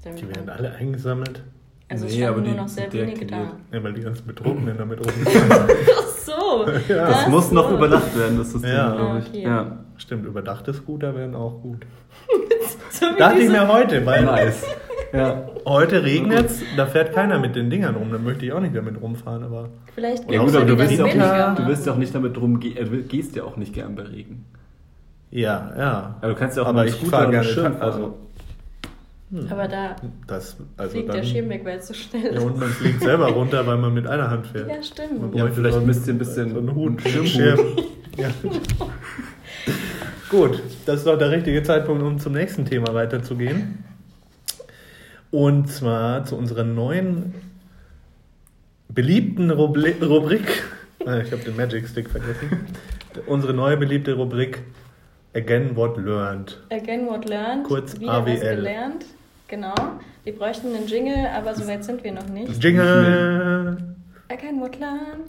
Damit 0.04 0.20
Die 0.20 0.28
werden 0.28 0.48
alle 0.48 0.72
eingesammelt. 0.74 1.42
Also 1.88 2.06
es 2.06 2.14
Nee, 2.16 2.24
aber 2.26 2.40
nur 2.40 2.50
die 2.50 2.56
noch 2.56 2.68
sehr 2.68 2.90
sind 2.90 3.00
wenige 3.00 3.26
da. 3.26 3.52
Ja, 3.72 3.82
weil 3.82 3.92
die 3.92 4.00
ganzen 4.00 4.26
Betrunkenen 4.26 4.76
damit 4.78 5.00
rumfahren. 5.00 5.50
Ach 5.98 6.02
so. 6.08 6.32
Ja. 6.88 7.06
Das 7.08 7.16
Ach 7.24 7.28
muss 7.28 7.50
noch 7.52 7.68
so. 7.70 7.76
überdacht 7.76 8.16
werden, 8.18 8.38
das 8.38 8.52
System, 8.52 8.70
Ja. 8.72 8.90
glaube 8.94 9.10
Ah, 9.12 9.18
ich. 9.18 9.28
okay. 9.28 9.42
Ja. 9.42 9.78
Stimmt, 9.96 10.24
überdachte 10.26 10.72
Scooter 10.72 11.14
wären 11.14 11.34
auch 11.34 11.60
gut. 11.62 11.84
Dachte 13.18 13.38
ich 13.38 13.48
mir 13.50 13.68
heute, 13.68 14.04
weil 14.06 14.24
Nice. 14.24 14.64
Ja. 15.12 15.46
heute 15.66 16.02
regnet 16.02 16.50
da 16.76 16.86
fährt 16.86 17.12
keiner 17.12 17.38
mit 17.38 17.54
den 17.54 17.70
Dingern 17.70 17.94
rum. 17.94 18.10
Dann 18.10 18.24
möchte 18.24 18.44
ich 18.46 18.52
auch 18.52 18.60
nicht 18.60 18.74
damit 18.74 19.00
rumfahren, 19.00 19.44
aber. 19.44 19.68
Vielleicht 19.94 20.28
Ja 20.30 20.40
gut, 20.40 20.50
so 20.50 20.58
aber 20.58 20.66
du 20.66 20.78
willst, 20.78 20.92
das 20.92 20.98
ja 20.98 21.04
auch 21.04 21.50
nicht, 21.50 21.58
du 21.58 21.66
willst 21.68 21.86
ja 21.86 21.92
auch 21.92 21.96
nicht 21.98 22.14
damit 22.14 22.34
gehen, 22.60 22.76
äh, 22.76 23.02
gehst 23.02 23.36
ja 23.36 23.44
auch 23.44 23.56
nicht 23.56 23.72
gern 23.74 23.94
bei 23.94 24.02
Regen. 24.02 24.44
Ja, 25.30 25.72
ja. 25.76 26.16
Aber 26.20 26.28
du 26.32 26.34
kannst 26.38 26.56
ja 26.56 26.62
auch 26.64 26.68
aber 26.68 26.78
mal 26.78 26.88
ich 26.88 26.94
Scooter 26.94 27.30
gerne. 27.30 27.44
Schirm 27.46 27.78
ta- 27.78 28.10
Also, 29.32 29.48
Aber 29.50 29.68
da 29.68 29.96
das, 30.26 30.56
also 30.76 30.92
fliegt 30.92 31.08
dann, 31.08 31.16
der 31.16 31.22
Schirm 31.24 31.48
weg, 31.48 31.62
weil 31.64 31.78
es 31.78 31.88
so 31.88 31.94
schnell 31.94 32.24
Ja, 32.24 32.30
ist. 32.38 32.42
und 32.44 32.58
man 32.58 32.68
fliegt 32.68 33.00
selber 33.02 33.28
runter, 33.32 33.66
weil 33.66 33.78
man 33.78 33.92
mit 33.94 34.06
einer 34.06 34.30
Hand 34.30 34.46
fährt. 34.46 34.68
Ja, 34.68 34.82
stimmt. 34.82 35.20
Man 35.20 35.32
Ja, 35.34 35.46
vielleicht 35.50 35.76
ein 35.76 35.86
bisschen 35.86 36.18
so 36.54 36.58
einen 36.58 36.74
Hut, 36.74 37.00
Schirmhut. 37.02 37.28
Schirm. 37.28 37.58
Ja. 38.16 38.28
Gut, 40.30 40.62
das 40.86 40.98
ist 41.00 41.06
doch 41.06 41.18
der 41.18 41.30
richtige 41.30 41.62
Zeitpunkt, 41.62 42.02
um 42.02 42.18
zum 42.18 42.32
nächsten 42.32 42.64
Thema 42.64 42.92
weiterzugehen. 42.94 43.84
Und 45.30 45.68
zwar 45.68 46.24
zu 46.24 46.36
unserer 46.36 46.64
neuen 46.64 47.34
beliebten 48.88 49.50
Rubli 49.50 49.92
Rubrik. 50.00 50.64
Ah, 51.04 51.18
Ich 51.18 51.32
habe 51.32 51.42
den 51.42 51.56
Magic 51.56 51.88
Stick 51.88 52.08
vergessen. 52.08 52.66
Unsere 53.26 53.52
neue 53.52 53.76
beliebte 53.76 54.14
Rubrik 54.14 54.62
Again 55.34 55.74
What 55.76 55.96
Learned. 55.96 56.56
Again 56.70 57.06
what 57.06 57.28
learned. 57.28 57.64
Kurz 57.64 57.98
wieder 57.98 58.24
was 58.24 58.40
AWL. 58.40 58.56
gelernt. 58.56 59.04
Genau. 59.48 59.74
Wir 60.22 60.34
bräuchten 60.34 60.74
einen 60.74 60.86
Jingle, 60.86 61.26
aber 61.36 61.54
so 61.54 61.66
weit 61.66 61.84
sind 61.84 62.02
wir 62.04 62.12
noch 62.12 62.28
nicht. 62.28 62.62
Jingle! 62.62 63.76
Again 64.30 64.58
what 64.60 64.78
learned. 64.80 65.28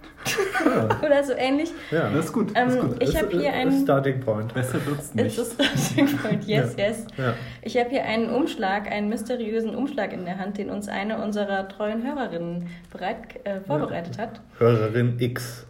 Ja, 0.65 0.87
Oder 1.05 1.23
so 1.23 1.33
ähnlich. 1.33 1.71
ja. 1.91 2.09
Das 2.11 2.25
ist 2.25 2.33
gut. 2.33 2.55
Das 2.55 2.73
ist 2.73 2.79
Ähm, 2.79 2.87
gut. 2.89 3.03
ich 3.03 3.11
Das 3.11 3.21
habe 3.23 3.33
ist- 3.33 3.41
hier 3.41 3.49
ist 3.49 3.55
einen. 3.55 3.83
Starting 3.83 4.19
Point. 4.21 4.53
Besser 4.53 4.85
wird's 4.85 5.13
nicht. 5.13 5.39
a 5.39 5.43
starting 5.43 6.17
point. 6.17 6.43
Yes, 6.47 6.75
Ja. 6.77 6.85
yes. 6.87 7.05
Ja. 7.17 7.33
Ich 7.61 7.77
habe 7.77 7.89
hier 7.89 8.05
einen 8.05 8.29
Umschlag, 8.29 8.89
einen 8.89 9.09
mysteriösen 9.09 9.75
Umschlag 9.75 10.13
in 10.13 10.23
der 10.23 10.37
Hand, 10.37 10.57
den 10.59 10.69
uns 10.69 10.87
eine 10.87 11.21
unserer 11.21 11.67
treuen 11.67 12.03
Hörerinnen 12.03 12.67
bereit, 12.91 13.17
äh, 13.43 13.59
vorbereitet 13.59 14.17
hat. 14.17 14.39
Hörerin 14.59 15.15
X 15.19 15.65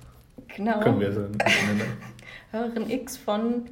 Genau. 0.56 0.80
können 0.82 1.00
wir 1.00 1.10
nennen. 1.10 1.38
Hörerin 2.52 2.90
X 2.90 3.18
von 3.18 3.64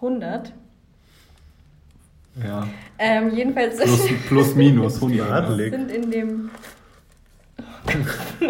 100. 0.00 0.52
Ja. 2.44 2.66
Ähm, 2.98 3.34
jedenfalls 3.34 3.76
Plus, 3.78 4.08
plus 4.28 4.54
minus 4.54 4.94
100. 4.96 5.18
Ja, 5.18 5.26
Ja. 5.40 5.48
Leg. 5.48 5.72
sind 5.74 5.90
in 5.90 6.10
dem. 6.10 6.50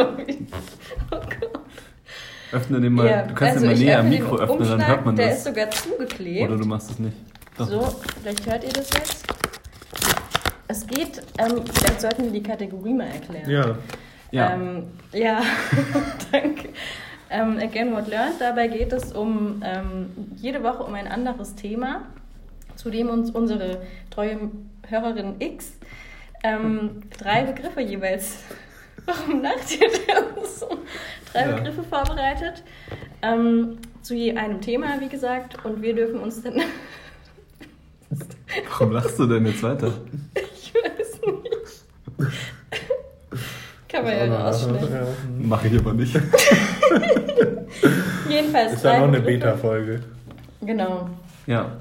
Oh 1.12 1.16
Gott. 1.16 1.61
Öffne 2.52 2.80
den 2.80 2.92
mal. 2.95 3.07
Ja, 3.07 3.23
du 3.23 3.35
kannst 3.35 3.57
also 3.57 3.69
den 3.69 3.76
mal 3.76 3.85
näher 3.85 4.00
am 4.00 4.09
Mikro 4.09 4.37
öffnen, 4.37 4.69
dann 4.69 4.87
hört 4.87 5.04
man 5.07 5.16
Der 5.16 5.28
das. 5.28 5.38
ist 5.38 5.45
sogar 5.45 5.71
zugeklebt. 5.71 6.50
Oder 6.50 6.59
du 6.61 6.66
machst 6.66 6.90
es 6.90 6.99
nicht. 6.99 7.16
Doch. 7.57 7.66
So, 7.69 7.95
vielleicht 8.21 8.47
hört 8.50 8.64
ihr 8.64 8.71
das 8.73 8.90
jetzt. 8.90 9.25
Es 10.69 10.87
geht, 10.87 11.23
ähm, 11.38 11.62
vielleicht 11.73 12.00
sollten 12.00 12.25
wir 12.25 12.30
die 12.33 12.42
Kategorie 12.42 12.95
mal 12.95 13.07
erklären. 13.07 13.49
Ja, 13.50 13.76
Ja. 14.30 14.54
Ähm, 14.54 14.85
ja, 15.12 15.42
danke. 16.33 16.69
Ähm, 17.30 17.58
Again 17.58 17.92
What 17.92 18.08
Learned, 18.08 18.40
dabei 18.40 18.68
geht 18.68 18.92
es 18.92 19.12
um 19.12 19.62
ähm, 19.64 20.10
jede 20.37 20.62
Woche 20.62 20.82
um 20.82 20.94
ein 20.94 21.06
anderes 21.06 21.54
Thema, 21.54 22.02
zu 22.75 22.90
dem 22.90 23.08
uns 23.08 23.30
unsere 23.30 23.82
treue 24.10 24.50
Hörerin 24.88 25.37
X 25.38 25.75
ähm, 26.42 27.02
drei 27.16 27.44
Begriffe 27.44 27.80
jeweils, 27.80 28.38
warum 29.04 29.42
lacht 29.42 29.70
ihr 29.78 29.88
denn 29.88 30.44
so? 30.44 30.68
Drei 31.32 31.49
Ja. 31.49 31.56
Begriffe 31.56 31.82
vorbereitet, 31.82 32.62
ähm, 33.22 33.78
zu 34.02 34.14
je 34.14 34.37
einem 34.37 34.60
Thema, 34.60 35.00
wie 35.00 35.08
gesagt, 35.08 35.64
und 35.64 35.82
wir 35.82 35.94
dürfen 35.94 36.20
uns 36.20 36.42
dann, 36.42 36.60
Warum 38.70 38.92
lachst 38.92 39.18
du 39.18 39.26
denn 39.26 39.46
jetzt 39.46 39.62
weiter? 39.62 39.92
ich 40.34 40.75
weiß 40.75 41.20
nicht, 41.26 42.30
kann 43.92 44.04
man 44.04 44.12
ja 44.16 44.49
ausschneiden. 44.49 44.88
ja. 44.92 45.06
Mache 45.38 45.68
ich 45.68 45.78
aber 45.78 45.92
nicht. 45.94 46.14
Jedenfalls 48.28 48.73
Ist 48.75 48.85
ja 48.85 48.90
drei 48.92 48.99
noch 49.00 49.09
eine. 49.09 49.20
Beta-Folge. 49.20 50.00
Genau. 50.62 51.09
Ja. 51.47 51.73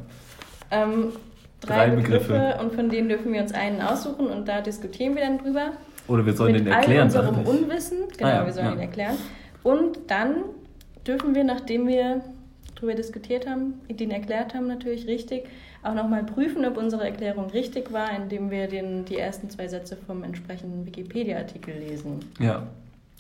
Ähm, 0.72 1.14
drei, 1.62 1.88
Drei 1.88 1.96
Begriffe. 1.96 2.34
Begriffe. 2.34 2.58
und 2.62 2.74
von 2.76 2.90
denen 2.90 3.10
dürfen 3.10 3.34
wir 3.34 3.42
uns 3.42 3.54
einen 3.54 3.82
aussuchen 3.82 4.28
und 4.28 4.48
da 4.48 4.62
diskutieren 4.62 5.16
wir 5.16 5.24
dann 5.24 5.38
drüber. 5.40 5.72
Oder 6.08 6.26
wir 6.26 6.34
sollen 6.34 6.54
mit 6.54 6.66
den 6.66 6.74
all 6.74 6.80
erklären. 6.80 7.04
unserem 7.06 7.36
eigentlich. 7.36 7.48
Unwissen. 7.48 7.98
Genau, 8.18 8.30
Ah 8.30 8.34
ja, 8.36 8.46
wir 8.46 8.54
sollen 8.54 8.66
ja. 8.68 8.74
ihn 8.74 8.80
erklären. 8.80 9.16
Und 9.64 9.98
dann 10.08 10.36
dürfen 11.06 11.36
wir, 11.36 11.44
nachdem 11.44 11.88
wir 11.88 12.22
darüber 12.80 12.96
diskutiert 12.96 13.48
haben, 13.48 13.76
den 13.90 14.12
erklärt 14.12 14.54
haben 14.54 14.68
natürlich 14.68 15.08
richtig, 15.08 15.46
auch 15.84 15.94
nochmal 15.94 16.24
prüfen, 16.24 16.66
ob 16.66 16.78
unsere 16.78 17.06
Erklärung 17.06 17.50
richtig 17.50 17.92
war, 17.92 18.16
indem 18.16 18.50
wir 18.50 18.68
den, 18.68 19.06
die 19.06 19.18
ersten 19.18 19.50
zwei 19.50 19.68
Sätze 19.68 19.98
vom 20.08 20.24
entsprechenden 20.24 20.86
Wikipedia-Artikel 20.86 21.76
lesen. 21.76 22.20
Ja. 22.40 22.64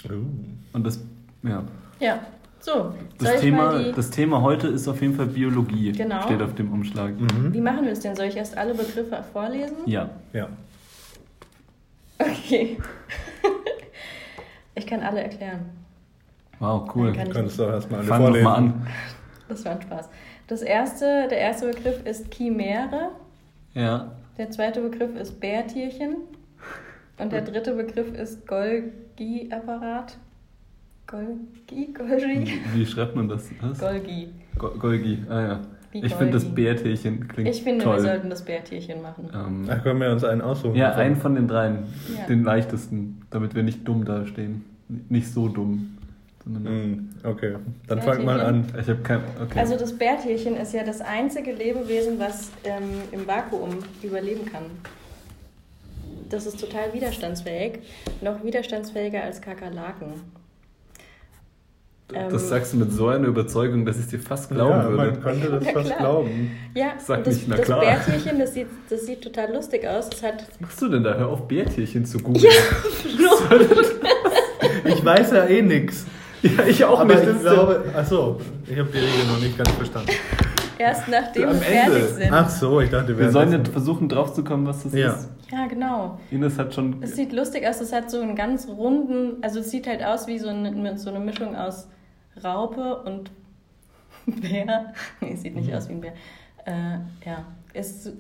Uh. 0.06 0.25
Und 0.74 0.86
das, 0.86 1.00
ja. 1.44 1.63
Ja, 2.00 2.20
so. 2.60 2.94
Das 3.18 3.42
Thema, 3.42 3.80
die, 3.80 3.92
das 3.92 4.10
Thema 4.10 4.42
heute 4.42 4.68
ist 4.68 4.88
auf 4.88 5.01
jeden 5.01 5.16
Fall 5.16 5.28
Biologie. 5.28 5.92
Genau. 5.92 6.22
Steht 6.24 6.42
auf 6.42 6.56
dem 6.56 6.72
Umschlag. 6.72 7.20
Mhm. 7.20 7.54
wie 7.54 7.62
machen 7.62 7.86
wir 7.86 7.92
es 7.92 8.00
denn? 8.01 8.16
Soll 8.16 8.28
ich 8.28 8.36
erst 8.36 8.58
alle 8.58 8.74
Begriffe 8.74 9.24
vorlesen? 9.32 9.78
Ja. 9.86 10.10
Ja. 10.34 10.48
Okay. 12.18 12.78
ich 14.75 14.86
kann 14.86 15.01
alle 15.01 15.22
erklären. 15.22 15.62
Wow, 16.60 16.94
cool. 16.94 17.08
Dann 17.08 17.16
kann 17.16 17.28
Du 17.28 17.34
kannst 17.34 17.60
doch 17.60 17.70
erstmal 17.70 18.01
alle 18.01 18.10
Fang 18.10 18.22
vorlesen. 18.22 18.44
mal 18.44 18.56
an. 18.56 18.88
Das 19.50 19.65
war 19.65 19.74
ein 19.74 19.82
Spaß. 19.82 20.08
Das 20.48 20.62
erste, 20.62 21.27
der 21.29 21.39
erste 21.39 21.68
Begriff 21.68 22.06
ist 22.06 22.32
Chimäre, 22.34 23.10
Ja. 23.74 24.12
der 24.38 24.50
zweite 24.51 24.79
Begriff 24.82 25.15
ist 25.20 25.39
Bärtierchen 25.39 26.15
und 27.18 27.32
der 27.34 27.41
dritte 27.41 27.74
Begriff 27.75 28.13
ist 28.13 28.48
Golgi-Apparat. 28.48 30.18
Golgi? 31.08 31.94
Golgi? 31.94 32.62
Wie 32.74 32.86
schreibt 32.86 33.15
man 33.15 33.27
das? 33.27 33.50
Was? 33.62 33.79
Golgi. 33.79 34.29
Go- 34.58 34.72
Golgi. 34.77 35.18
Ah 35.29 35.41
ja. 35.41 35.60
Wie 35.91 36.03
Ich 36.06 36.13
finde 36.13 36.34
das. 36.34 36.46
Bärtierchen 36.46 37.27
klingt 37.27 37.50
Ich 37.50 37.63
finde, 37.63 37.84
toll. 37.84 37.96
wir 37.96 38.01
sollten 38.03 38.29
das 38.29 38.46
Bärtierchen 38.46 39.01
machen. 39.01 39.27
ähm, 39.34 39.65
Da 39.65 39.79
können 39.79 40.00
wir 40.00 40.12
uns 40.12 40.24
einen 40.24 40.41
aussuchen. 40.41 40.75
ja, 40.75 40.94
einen 40.94 41.15
von 41.15 41.34
den 41.34 41.48
dreien. 41.48 41.86
Ja. 42.15 42.27
Den 42.27 42.44
leichtesten, 42.44 43.24
damit 43.32 43.56
wir 43.56 43.63
nicht 43.63 43.88
dumm 43.88 44.06
dastehen. 44.06 44.63
Nicht 45.10 45.29
so 45.34 45.48
dumm. 45.50 45.98
Sondern 46.46 46.63
Mhm. 46.63 47.10
Okay, 47.24 47.55
dann 47.88 47.98
Ja, 48.00 48.03
fang 48.03 48.25
mal 48.25 48.39
an. 48.39 48.65
ich 48.79 49.03
kein. 49.03 49.22
Okay. 49.43 49.60
Also 49.60 49.75
das 49.77 49.98
Bärtierchen 49.98 50.55
ist 50.55 50.74
ja 50.74 50.84
das 50.84 51.01
einzige 51.01 51.51
Lebewesen, 51.51 52.17
was 52.19 52.50
ähm, 52.63 52.84
im 53.12 53.27
Vakuum 53.27 53.79
überleben 54.01 54.46
kann. 54.46 54.63
Das 56.29 56.46
ist 56.46 56.60
total 56.60 56.93
widerstandsfähig, 56.93 57.79
noch 58.22 58.43
widerstandsfähiger 58.43 59.24
als 59.24 59.41
Kakerlaken. 59.41 60.13
ähm, 62.13 62.29
das 62.31 62.50
sagst 62.50 62.74
du 62.74 62.77
mit 62.77 62.91
so 62.91 63.08
einer 63.08 63.27
Überzeugung, 63.27 63.84
dass 63.86 63.98
ich 63.98 64.03
es 64.05 64.10
dir 64.10 64.19
fast 64.19 64.50
glauben 64.50 64.72
ja, 64.79 64.89
würde. 64.89 65.12
man 65.12 65.22
könnte 65.22 65.50
das 65.50 65.63
Na 65.65 65.72
fast 65.74 65.86
klar. 65.88 66.00
glauben. 66.00 66.51
Ja, 66.75 66.93
Sag 67.00 67.24
das, 67.24 67.36
nicht, 67.36 67.48
na 67.48 67.55
das 67.58 67.65
klar. 67.65 67.79
Bärtierchen, 67.81 68.39
das 68.39 68.53
sieht, 68.53 68.67
das 68.89 69.05
sieht 69.08 69.22
total 69.24 69.51
lustig 69.53 69.86
aus. 69.88 70.08
Es 70.13 70.22
hat 70.24 70.46
Was 70.48 70.62
machst 70.62 70.81
du 70.81 70.88
denn 70.89 71.03
da? 71.03 71.15
Hör 71.15 71.29
auf, 71.29 71.48
Bärtierchen 71.48 72.05
zu 72.05 72.18
googeln. 72.20 72.46
Ich 74.85 75.03
weiß 75.03 75.31
ja 75.31 75.46
eh 75.46 75.61
nix. 75.61 76.05
Ja, 76.42 76.64
ich 76.66 76.84
auch 76.86 77.00
Aber 77.00 77.14
nicht. 77.16 77.28
ich 77.28 77.40
glaube, 77.42 77.84
achso, 77.96 78.40
ich 78.66 78.78
habe 78.80 78.90
die 78.92 78.98
Regel 79.00 79.25
noch 79.28 79.40
nicht 79.40 79.58
ganz 79.58 79.70
verstanden. 79.72 80.12
erst 80.78 81.08
nachdem 81.10 81.50
wir 81.50 81.56
fertig 81.56 81.96
Ende. 82.04 82.08
sind. 82.14 82.32
Ach 82.34 82.50
so, 82.50 82.80
ich 82.80 82.90
dachte, 82.90 83.10
wir 83.10 83.25
wir 83.25 83.32
sollen 83.32 83.52
jetzt- 83.52 83.70
versuchen 83.72 84.08
draufzukommen, 84.08 84.66
was 84.66 84.84
das 84.84 84.94
Ja. 84.94 85.14
ist. 85.14 85.30
Ja, 85.52 85.68
genau. 85.68 86.20
Ines 86.32 86.58
hat 86.58 86.74
schon. 86.74 87.02
Es 87.04 87.16
sieht 87.16 87.34
lustig 87.34 87.68
aus. 87.68 87.82
Es 87.82 87.92
hat 87.92 88.10
so 88.10 88.22
einen 88.22 88.36
ganz 88.36 88.68
runden, 88.68 89.42
also 89.44 89.60
es 89.60 89.72
sieht 89.72 89.88
halt 89.88 90.04
aus 90.04 90.28
wie 90.28 90.40
so 90.40 90.48
eine, 90.48 90.98
so 90.98 91.10
eine 91.10 91.20
Mischung 91.20 91.56
aus 91.56 91.88
Raupe 92.44 93.02
und 93.04 93.32
Bär. 94.42 94.94
Nee, 95.22 95.34
es 95.34 95.42
sieht 95.42 95.56
nicht 95.56 95.74
aus 95.74 95.90
wie 95.90 95.94
ein 95.94 96.02
Bär. 96.02 96.14
Äh, 96.66 97.00
ja, 97.25 97.46
ist 97.74 98.12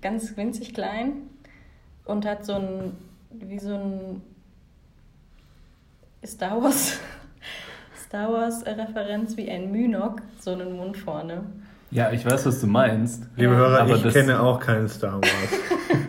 ganz 0.00 0.36
winzig 0.36 0.72
klein 0.74 1.12
und 2.06 2.24
hat 2.26 2.44
so 2.46 2.54
ein, 2.54 2.92
wie 3.30 3.58
so 3.58 3.74
ein 3.74 4.22
Star 6.24 6.62
Wars, 6.62 6.98
Star 8.10 8.32
Wars 8.32 8.66
Referenz 8.66 9.36
wie 9.36 9.48
ein 9.48 9.70
Mynok, 9.70 10.20
so 10.40 10.50
einen 10.50 10.76
Mund 10.76 10.96
vorne. 10.96 11.44
Ja, 11.92 12.10
ich 12.10 12.26
weiß, 12.26 12.44
was 12.44 12.60
du 12.60 12.66
meinst. 12.66 13.22
Liebe. 13.36 13.54
Hörer, 13.54 13.82
Aber 13.82 13.94
ich 13.94 14.02
das- 14.02 14.12
kenne 14.12 14.40
auch 14.40 14.58
keinen 14.58 14.88
Star 14.88 15.14
Wars. 15.20 15.60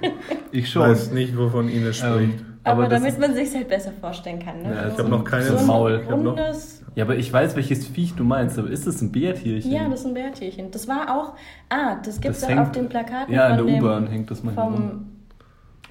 Ich 0.02 0.64
Ich 0.64 0.70
schon. 0.72 0.82
weiß 0.90 1.12
nicht, 1.12 1.38
wovon 1.38 1.70
Ines 1.70 1.98
spricht. 2.00 2.40
Ähm, 2.40 2.46
Aber, 2.64 2.72
aber 2.86 2.90
das 2.90 3.00
damit 3.02 3.14
ist, 3.14 3.20
man 3.20 3.36
sich 3.36 3.54
halt 3.54 3.68
besser 3.70 3.92
vorstellen 4.02 4.40
kann. 4.40 4.64
Ne? 4.64 4.74
Ja, 4.74 4.88
ich 4.88 4.98
hab 4.98 5.08
noch 5.10 5.24
keine- 5.24 5.44
so 5.46 5.64
Maul. 5.64 6.02
Ich 6.04 6.10
hab 6.12 6.20
noch- 6.20 6.32
rundes, 6.38 6.84
ja, 6.96 7.04
aber 7.06 7.18
ich 7.18 7.32
weiß, 7.32 7.56
welches 7.56 7.86
Viech 7.88 8.16
du 8.16 8.24
meinst. 8.24 8.58
Aber 8.58 8.70
ist 8.72 8.88
das 8.88 9.00
ein 9.04 9.12
Bärtierchen? 9.12 9.72
Ja, 9.72 9.88
das 9.88 10.00
ist 10.00 10.08
ein 10.08 10.16
Bärtierchen. 10.16 10.72
Das 10.72 10.88
war 10.88 11.16
auch. 11.16 11.34
Ah, 11.70 11.98
das 12.04 12.20
gibt 12.20 12.36
es 12.36 12.44
auf 12.44 12.72
den 12.72 12.90
Plakaten 12.90 13.32
Ja, 13.32 13.50
in 13.50 13.58
der 13.58 13.66
dem. 13.76 13.84
U-Bahn 13.84 14.08
hängt 14.08 14.32
das 14.32 14.42
manchmal 14.42 14.66
rum. 14.66 14.76
Vom, 14.76 15.06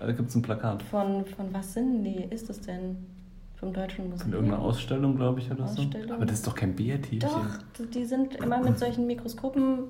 Da 0.08 0.10
gibt 0.12 0.28
es 0.28 0.34
ein 0.34 0.42
Plakat. 0.42 0.82
von, 0.82 1.24
von 1.24 1.46
was 1.52 1.72
sind 1.74 2.02
die? 2.02 2.24
Ist 2.30 2.48
das 2.48 2.60
denn? 2.60 2.96
Vom 3.60 3.72
Deutschen 3.74 4.04
Von 4.04 4.10
Museum? 4.10 4.32
irgendeiner 4.32 4.62
Ausstellung, 4.62 5.16
glaube 5.16 5.40
ich, 5.40 5.50
oder 5.50 5.68
so. 5.68 5.82
Ausstellung? 5.82 6.12
Aber 6.16 6.24
das 6.26 6.36
ist 6.38 6.46
doch 6.46 6.54
kein 6.54 6.74
Bärtierchen. 6.74 7.28
Doch, 7.30 7.84
die 7.94 8.04
sind 8.04 8.34
immer 8.36 8.58
mit 8.62 8.78
solchen 8.78 9.06
Mikroskopen 9.06 9.80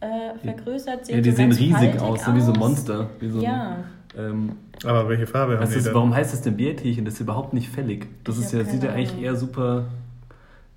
äh, 0.00 0.38
vergrößert. 0.42 1.08
Ja, 1.08 1.20
die 1.20 1.30
so 1.30 1.36
sehen 1.36 1.50
riesig 1.52 1.72
faltig 1.72 2.00
aus, 2.00 2.24
so 2.24 2.34
wie 2.34 2.40
so 2.40 2.52
aus. 2.52 2.58
Monster. 2.58 3.10
Wie 3.18 3.28
so 3.28 3.40
Ja. 3.40 3.78
Ein, 4.16 4.24
ähm, 4.24 4.52
Aber 4.84 5.08
welche 5.08 5.26
Farbe 5.26 5.58
haben 5.58 5.68
die 5.70 5.80
denn? 5.80 5.94
warum 5.94 6.14
heißt 6.14 6.32
das 6.32 6.42
denn 6.42 6.56
Bärtierchen? 6.56 7.04
Das 7.04 7.14
ist 7.14 7.20
überhaupt 7.20 7.52
nicht 7.52 7.68
fällig. 7.68 8.06
Das 8.24 8.38
Ich 8.38 8.44
ist 8.44 8.52
ja, 8.52 8.64
sieht 8.64 8.82
ja 8.82 8.90
eigentlich 8.92 9.20
eher 9.20 9.34
super, 9.36 9.84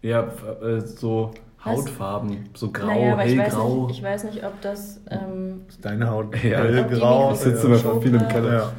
ja, 0.01 0.27
äh, 0.61 0.81
so 0.81 1.31
Was? 1.63 1.65
Hautfarben, 1.77 2.49
so 2.55 2.71
grau, 2.71 2.87
naja, 2.87 3.13
aber 3.13 3.25
ich 3.25 3.37
weiß, 3.37 3.45
hellgrau. 3.53 3.87
nicht, 3.87 3.97
ich 3.99 4.03
weiß 4.03 4.23
nicht, 4.25 4.43
ob 4.43 4.59
das. 4.61 4.99
Ähm, 5.09 5.61
Ist 5.69 5.83
deine 5.85 6.09
Haut 6.09 6.33
Ja, 6.43 6.59
hellgrau? 6.63 7.31
die 7.31 7.37
Sitzt 7.37 7.63
immer 7.63 7.75
von 7.77 8.01
viel 8.01 8.13
im 8.13 8.27
Keller. 8.27 8.53
Ja. 8.53 8.71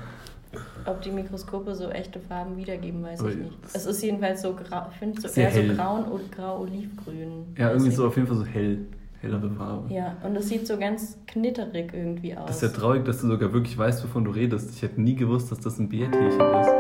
Ob 0.87 1.03
die 1.03 1.11
Mikroskope 1.11 1.75
so 1.75 1.91
echte 1.91 2.21
Farben 2.21 2.57
wiedergeben, 2.57 3.03
weiß 3.03 3.21
Aber 3.21 3.31
ich 3.31 3.37
nicht. 3.37 3.57
Es 3.73 3.87
ist 3.87 4.03
jedenfalls 4.03 4.43
so 4.43 4.55
grau, 4.55 4.87
ich 4.91 4.99
finde 4.99 5.21
so 5.21 5.29
eher 5.41 5.51
so 5.51 5.61
hell. 5.61 5.75
braun 5.75 6.05
und 6.05 6.33
grau-olivgrün. 6.33 7.55
Ja, 7.59 7.71
irgendwie 7.71 7.91
ich. 7.91 7.97
so 7.97 8.07
auf 8.07 8.17
jeden 8.17 8.29
Fall 8.29 8.37
so 8.37 8.45
hell, 8.45 8.79
hellere 9.21 9.51
Farbe. 9.51 9.93
Ja, 9.93 10.17
und 10.23 10.37
es 10.37 10.49
sieht 10.49 10.67
so 10.67 10.77
ganz 10.77 11.17
knitterig 11.27 11.93
irgendwie 11.93 12.37
aus. 12.37 12.47
Das 12.47 12.57
ist 12.57 12.63
ja 12.63 12.69
traurig, 12.69 13.05
dass 13.05 13.21
du 13.21 13.29
sogar 13.29 13.53
wirklich 13.53 13.77
weißt, 13.77 14.05
wovon 14.05 14.25
du 14.25 14.31
redest. 14.31 14.71
Ich 14.75 14.83
hätte 14.83 15.01
nie 15.01 15.15
gewusst, 15.15 15.51
dass 15.51 15.61
das 15.61 15.79
ein 15.79 15.89
Bärtierchen 15.89 16.41
ist. 16.41 16.71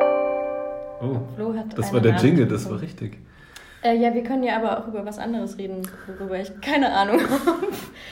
Oh, 1.00 1.20
Flo 1.34 1.54
hat 1.54 1.76
das 1.76 1.92
war 1.92 2.00
der 2.00 2.12
Nachricht 2.12 2.32
Jingle, 2.32 2.46
das 2.46 2.70
war 2.70 2.80
richtig. 2.80 3.18
Äh, 3.86 3.98
ja, 3.98 4.14
wir 4.14 4.22
können 4.22 4.42
ja 4.42 4.56
aber 4.56 4.78
auch 4.78 4.88
über 4.88 5.04
was 5.04 5.18
anderes 5.18 5.58
reden, 5.58 5.82
worüber 6.18 6.40
ich 6.40 6.50
keine 6.62 6.90
Ahnung 6.90 7.20
habe. 7.30 7.66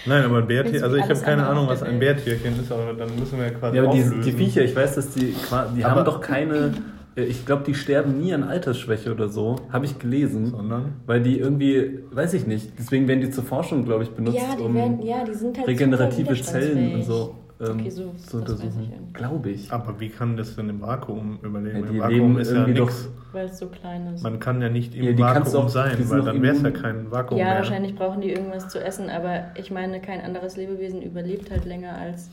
Nein, 0.04 0.24
aber 0.24 0.38
ein 0.38 0.46
du 0.46 0.82
also 0.84 0.96
ich 0.96 1.02
habe 1.08 1.20
keine 1.20 1.46
Ahnung, 1.46 1.66
was 1.66 1.82
ein? 1.82 1.98
Bärtierchen 1.98 2.60
ist, 2.60 2.70
aber 2.70 2.92
dann 2.92 3.08
müssen 3.18 3.38
wir 3.38 3.50
quasi 3.50 3.76
Ja, 3.78 3.82
aber 3.84 3.92
die, 3.94 4.02
auflösen. 4.02 4.22
die 4.22 4.32
Viecher, 4.32 4.62
ich 4.62 4.76
weiß, 4.76 4.96
dass 4.96 5.10
die, 5.14 5.34
die 5.74 5.84
Aber- 5.84 5.96
haben 5.96 6.04
doch 6.04 6.20
keine, 6.20 6.74
äh, 7.16 7.22
ich 7.24 7.46
glaube, 7.46 7.62
die 7.66 7.74
sterben 7.74 8.20
nie 8.20 8.34
an 8.34 8.42
Altersschwäche 8.44 9.10
oder 9.12 9.28
so, 9.30 9.56
habe 9.72 9.86
ich 9.86 9.98
gelesen. 9.98 10.50
Sondern? 10.50 10.92
Weil 11.06 11.22
die 11.22 11.38
irgendwie, 11.38 12.00
weiß 12.10 12.34
ich 12.34 12.46
nicht, 12.46 12.72
deswegen 12.78 13.08
werden 13.08 13.22
die 13.22 13.30
zur 13.30 13.44
Forschung, 13.44 13.84
glaube 13.86 14.02
ich, 14.02 14.10
benutzt, 14.10 14.36
ja, 14.36 14.54
die 14.54 14.62
um 14.62 14.74
werden, 14.74 15.00
ja, 15.02 15.24
die 15.24 15.32
sind 15.34 15.56
halt 15.56 15.68
regenerative 15.68 16.34
Zellen 16.42 16.96
und 16.96 17.02
so 17.04 17.34
ähm, 17.62 17.78
Okay, 17.80 17.90
so- 17.90 18.12
zu 18.16 18.40
das 18.40 18.52
weiß 18.58 18.64
untersuchen. 18.64 19.12
Glaube 19.12 19.50
ich. 19.50 19.72
Aber 19.72 19.98
wie 20.00 20.08
kann 20.08 20.36
das 20.36 20.56
denn 20.56 20.68
im 20.68 20.80
Vakuum 20.82 21.38
überleben? 21.42 21.76
Ja, 21.78 21.82
die 21.86 21.88
Im 21.94 22.00
Vakuum 22.00 22.10
leben 22.12 22.38
ist 22.38 22.52
ja 22.52 22.66
nichts. 22.66 23.08
Weil 23.32 23.46
es 23.46 23.58
so 23.58 23.66
klein 23.68 24.06
ist. 24.14 24.22
Man 24.22 24.38
kann 24.40 24.60
ja 24.60 24.68
nicht 24.68 24.94
im 24.94 25.04
Ja, 25.04 25.18
Vakuum 25.18 25.56
auch- 25.56 25.68
sein, 25.68 25.96
weil 26.10 26.22
dann 26.22 26.42
wäre 26.42 26.54
es 26.56 26.62
ja 26.62 26.70
kein 26.70 27.10
Vakuum 27.10 27.38
ja, 27.38 27.46
mehr. 27.46 27.54
wahrscheinlich 27.56 27.94
brauchen 27.94 28.20
die 28.20 28.30
irgendwas 28.30 28.68
zu 28.68 28.82
essen, 28.84 29.08
aber 29.08 29.44
ich 29.56 29.70
meine, 29.70 30.00
kein 30.00 30.20
anderes 30.20 30.56
Lebewesen 30.56 31.00
überlebt 31.02 31.50
halt 31.50 31.64
länger 31.64 31.96
als. 31.96 32.28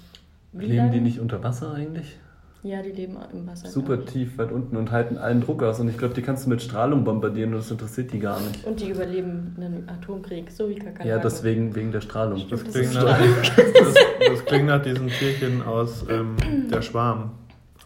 Wie 0.52 0.66
Leben 0.66 0.78
lange? 0.78 0.92
die 0.92 1.02
nicht 1.02 1.20
unter 1.20 1.44
Wasser 1.44 1.74
eigentlich? 1.74 2.18
Ja, 2.62 2.82
die 2.82 2.92
leben 2.92 3.16
im 3.32 3.48
Wasser. 3.48 3.70
Super 3.70 4.04
tief 4.06 4.38
weit 4.38 4.52
unten 4.52 4.76
und 4.76 4.92
halten 4.92 5.18
allen 5.18 5.40
Druck 5.40 5.64
aus. 5.64 5.80
Und 5.80 5.88
ich 5.88 5.98
glaube, 5.98 6.14
die 6.14 6.22
kannst 6.22 6.46
du 6.46 6.50
mit 6.50 6.62
Strahlung 6.62 7.06
bombardieren 7.06 7.54
und 7.54 7.60
das 7.60 7.72
interessiert 7.72 8.12
die 8.12 8.20
gar 8.20 8.40
nicht. 8.42 8.66
Und 8.66 8.82
die 8.82 8.90
überleben 8.90 9.56
einen 9.58 9.88
Atomkrieg, 9.88 10.52
so 10.52 10.68
wie 10.68 10.76
Kakerlaken. 10.76 11.08
Ja, 11.08 11.18
deswegen 11.20 11.74
wegen 11.74 11.94
der 11.94 12.02
Strahlung. 12.02 12.44
Das 12.50 12.62
Das 12.64 12.74
klingt, 12.74 12.94
nach, 12.96 13.18
das, 13.56 13.94
das 14.28 14.46
klingt 14.46 14.66
nach 14.66 14.82
diesen 14.82 15.08
Tierchen 15.08 15.62
aus 15.64 16.04
ähm, 16.10 16.36
Der 16.70 16.82
Schwarm. 16.82 17.32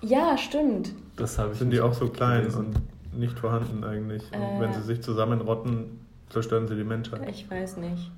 Ja, 0.01 0.35
stimmt. 0.39 0.91
Das 1.17 1.37
habe 1.37 1.51
ich 1.53 1.59
Sind 1.59 1.69
die 1.69 1.79
auch 1.79 1.93
so 1.93 2.07
klein 2.09 2.41
gelesen. 2.41 2.73
und 3.13 3.19
nicht 3.19 3.37
vorhanden 3.37 3.83
eigentlich? 3.83 4.23
Und 4.33 4.41
Äh. 4.41 4.59
wenn 4.59 4.73
sie 4.73 4.81
sich 4.81 5.01
zusammenrotten, 5.03 5.99
zerstören 6.29 6.67
sie 6.67 6.75
die 6.75 6.83
Menschheit. 6.83 7.21
Ich 7.29 7.49
weiß 7.49 7.77
nicht. 7.77 8.09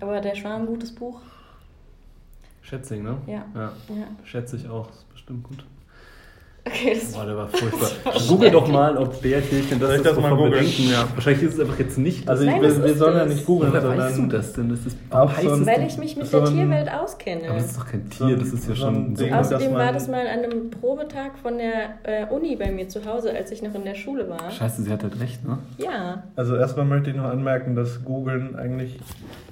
Aber 0.00 0.20
der 0.20 0.36
Schwarm, 0.36 0.66
gutes 0.66 0.94
Buch. 0.94 1.20
Schätzing, 2.62 3.02
ne? 3.02 3.16
Ja. 3.26 3.44
ja. 3.52 3.72
Ja. 3.88 4.06
Schätze 4.22 4.54
ich 4.56 4.68
auch. 4.68 4.88
Ist 4.90 5.10
bestimmt 5.12 5.42
gut. 5.42 5.64
Okay, 6.74 6.94
das 7.00 7.12
Boah, 7.12 7.24
der 7.24 7.36
war 7.36 7.46
furchtbar. 7.46 7.90
war 8.04 8.12
Google 8.28 8.50
doch 8.50 8.68
mal, 8.68 8.96
ob 8.96 9.22
Bärtierchen 9.22 9.78
das 9.78 9.90
ich 9.90 9.96
ist, 9.98 10.06
das 10.06 10.18
mal 10.18 10.30
googeln? 10.34 10.52
denken. 10.52 10.90
Ja. 10.90 11.04
Wahrscheinlich 11.14 11.42
ist 11.44 11.54
es 11.54 11.60
einfach 11.60 11.78
jetzt 11.78 11.98
nicht. 11.98 12.28
Also 12.28 12.44
Nein, 12.44 12.60
wir, 12.60 12.68
das 12.68 12.78
wir 12.78 12.86
ist 12.86 12.98
sollen 12.98 13.16
ja 13.16 13.26
nicht 13.26 13.46
googeln, 13.46 13.70
Woher 13.72 13.82
sondern 13.82 13.98
weißt 14.00 14.18
du 14.18 14.26
das 14.26 14.52
denn? 14.54 14.68
Das 14.70 14.86
ist, 14.86 14.96
Auch 15.10 15.30
es 15.38 15.66
Weil 15.66 15.86
ich 15.86 15.98
mich 15.98 16.16
mit 16.16 16.32
der 16.32 16.44
Tierwelt 16.44 16.90
auskenne. 16.90 17.44
Aber 17.48 17.54
das 17.54 17.66
ist 17.66 17.78
doch 17.78 17.86
kein 17.86 18.10
Tier, 18.10 18.36
das 18.36 18.48
ist 18.48 18.68
ja 18.68 18.74
schon 18.74 19.14
so. 19.14 19.24
Außerdem 19.24 19.72
war 19.74 19.92
das 19.92 20.08
mal 20.08 20.26
an 20.26 20.40
einem 20.44 20.70
Probetag 20.70 21.38
von 21.40 21.58
der 21.58 21.94
äh, 22.02 22.26
Uni 22.34 22.56
bei 22.56 22.72
mir 22.72 22.88
zu 22.88 23.04
Hause, 23.04 23.32
als 23.32 23.52
ich 23.52 23.62
noch 23.62 23.74
in 23.74 23.84
der 23.84 23.94
Schule 23.94 24.28
war. 24.28 24.50
Scheiße, 24.50 24.82
sie 24.82 24.90
hat 24.90 25.02
halt 25.04 25.20
recht, 25.20 25.46
ne? 25.46 25.58
Ja. 25.78 26.24
Also 26.34 26.56
erstmal 26.56 26.86
möchte 26.86 27.10
ich 27.10 27.16
noch 27.16 27.24
anmerken, 27.24 27.76
dass 27.76 28.02
googeln 28.04 28.56
eigentlich 28.56 28.98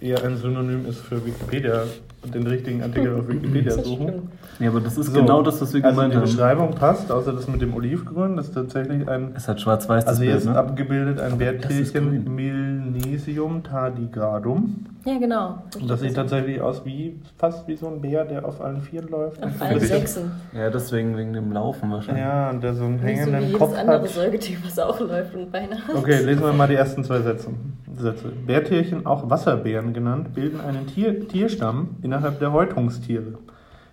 eher 0.00 0.24
ein 0.24 0.36
Synonym 0.36 0.86
ist 0.88 0.98
für 1.00 1.24
Wikipedia 1.24 1.84
und 2.24 2.34
den 2.34 2.46
richtigen 2.46 2.82
Artikel 2.82 3.14
auf 3.16 3.28
Wikipedia 3.28 3.72
suchen. 3.72 4.30
Ja, 4.58 4.68
aber 4.70 4.80
das 4.80 4.96
ist 4.98 5.06
So, 5.06 5.12
genau 5.12 5.42
das, 5.42 5.60
was 5.60 5.72
wir 5.74 5.84
also 5.84 5.94
gemeint 5.96 6.12
die 6.12 6.18
haben. 6.18 6.24
Beschreibung 6.24 6.74
passt, 6.74 7.10
außer 7.12 7.32
das 7.32 7.48
mit 7.48 7.60
dem 7.60 7.74
Olivgrün, 7.74 8.36
das 8.36 8.48
ist 8.48 8.54
tatsächlich 8.54 9.08
ein, 9.08 9.32
Es 9.36 9.46
hat 9.48 9.60
schwarz-weiß 9.60 10.06
also 10.06 10.22
hier 10.22 10.32
Bild, 10.32 10.42
ist 10.42 10.48
ne? 10.48 10.56
abgebildet 10.56 11.20
ein 11.20 11.38
Bärtierchen. 11.38 12.34
Milnesium 12.34 13.62
tardigradum. 13.62 14.86
Ja, 15.04 15.18
genau. 15.18 15.62
Und 15.80 15.90
das 15.90 16.00
sieht 16.00 16.14
tatsächlich 16.14 16.60
aus 16.60 16.84
wie, 16.84 17.20
fast 17.36 17.66
wie 17.66 17.76
so 17.76 17.88
ein 17.88 18.00
Bär, 18.00 18.24
der 18.24 18.44
auf 18.44 18.60
allen 18.60 18.80
Vieren 18.82 19.08
läuft. 19.08 19.42
Auf 19.42 19.60
allen 19.60 19.80
Sechsen. 19.80 20.30
Ja, 20.52 20.70
deswegen 20.70 21.16
wegen 21.16 21.32
dem 21.32 21.52
Laufen 21.52 21.90
wahrscheinlich. 21.90 22.22
Ja, 22.22 22.50
und 22.50 22.62
der 22.62 22.74
so 22.74 22.84
einen 22.84 22.94
Nicht 22.94 23.02
so 23.02 23.06
wie 23.06 23.12
hängenden 23.16 23.42
jedes 23.46 23.58
Kopf 23.58 23.76
andere 23.76 24.02
hat. 24.02 24.08
Säugetier, 24.08 24.58
was 24.64 24.78
auch 24.78 25.00
läuft 25.00 25.34
und 25.34 25.50
Beine 25.50 25.76
hat. 25.76 25.94
Okay, 25.94 26.22
lesen 26.24 26.42
wir 26.42 26.52
mal 26.52 26.68
die 26.68 26.74
ersten 26.74 27.02
zwei 27.02 27.20
Sätze. 27.20 27.50
Sätze. 27.96 28.28
Bärtierchen, 28.46 29.04
auch 29.04 29.28
Wasserbären 29.28 29.92
genannt, 29.92 30.34
bilden 30.34 30.60
einen 30.60 30.86
Tier 30.86 31.28
Tierstamm 31.28 31.96
innerhalb 32.02 32.38
der 32.38 32.52
Häutungstiere. 32.52 33.34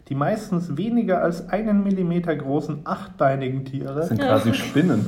Die 0.10 0.16
meistens 0.16 0.76
weniger 0.76 1.22
als 1.22 1.50
einen 1.50 1.84
Millimeter 1.84 2.36
großen 2.36 2.80
achtbeinigen 2.86 3.64
Tiere 3.66 3.94
Das 3.96 4.08
sind 4.10 4.20
quasi 4.20 4.54
Spinnen. 4.56 5.06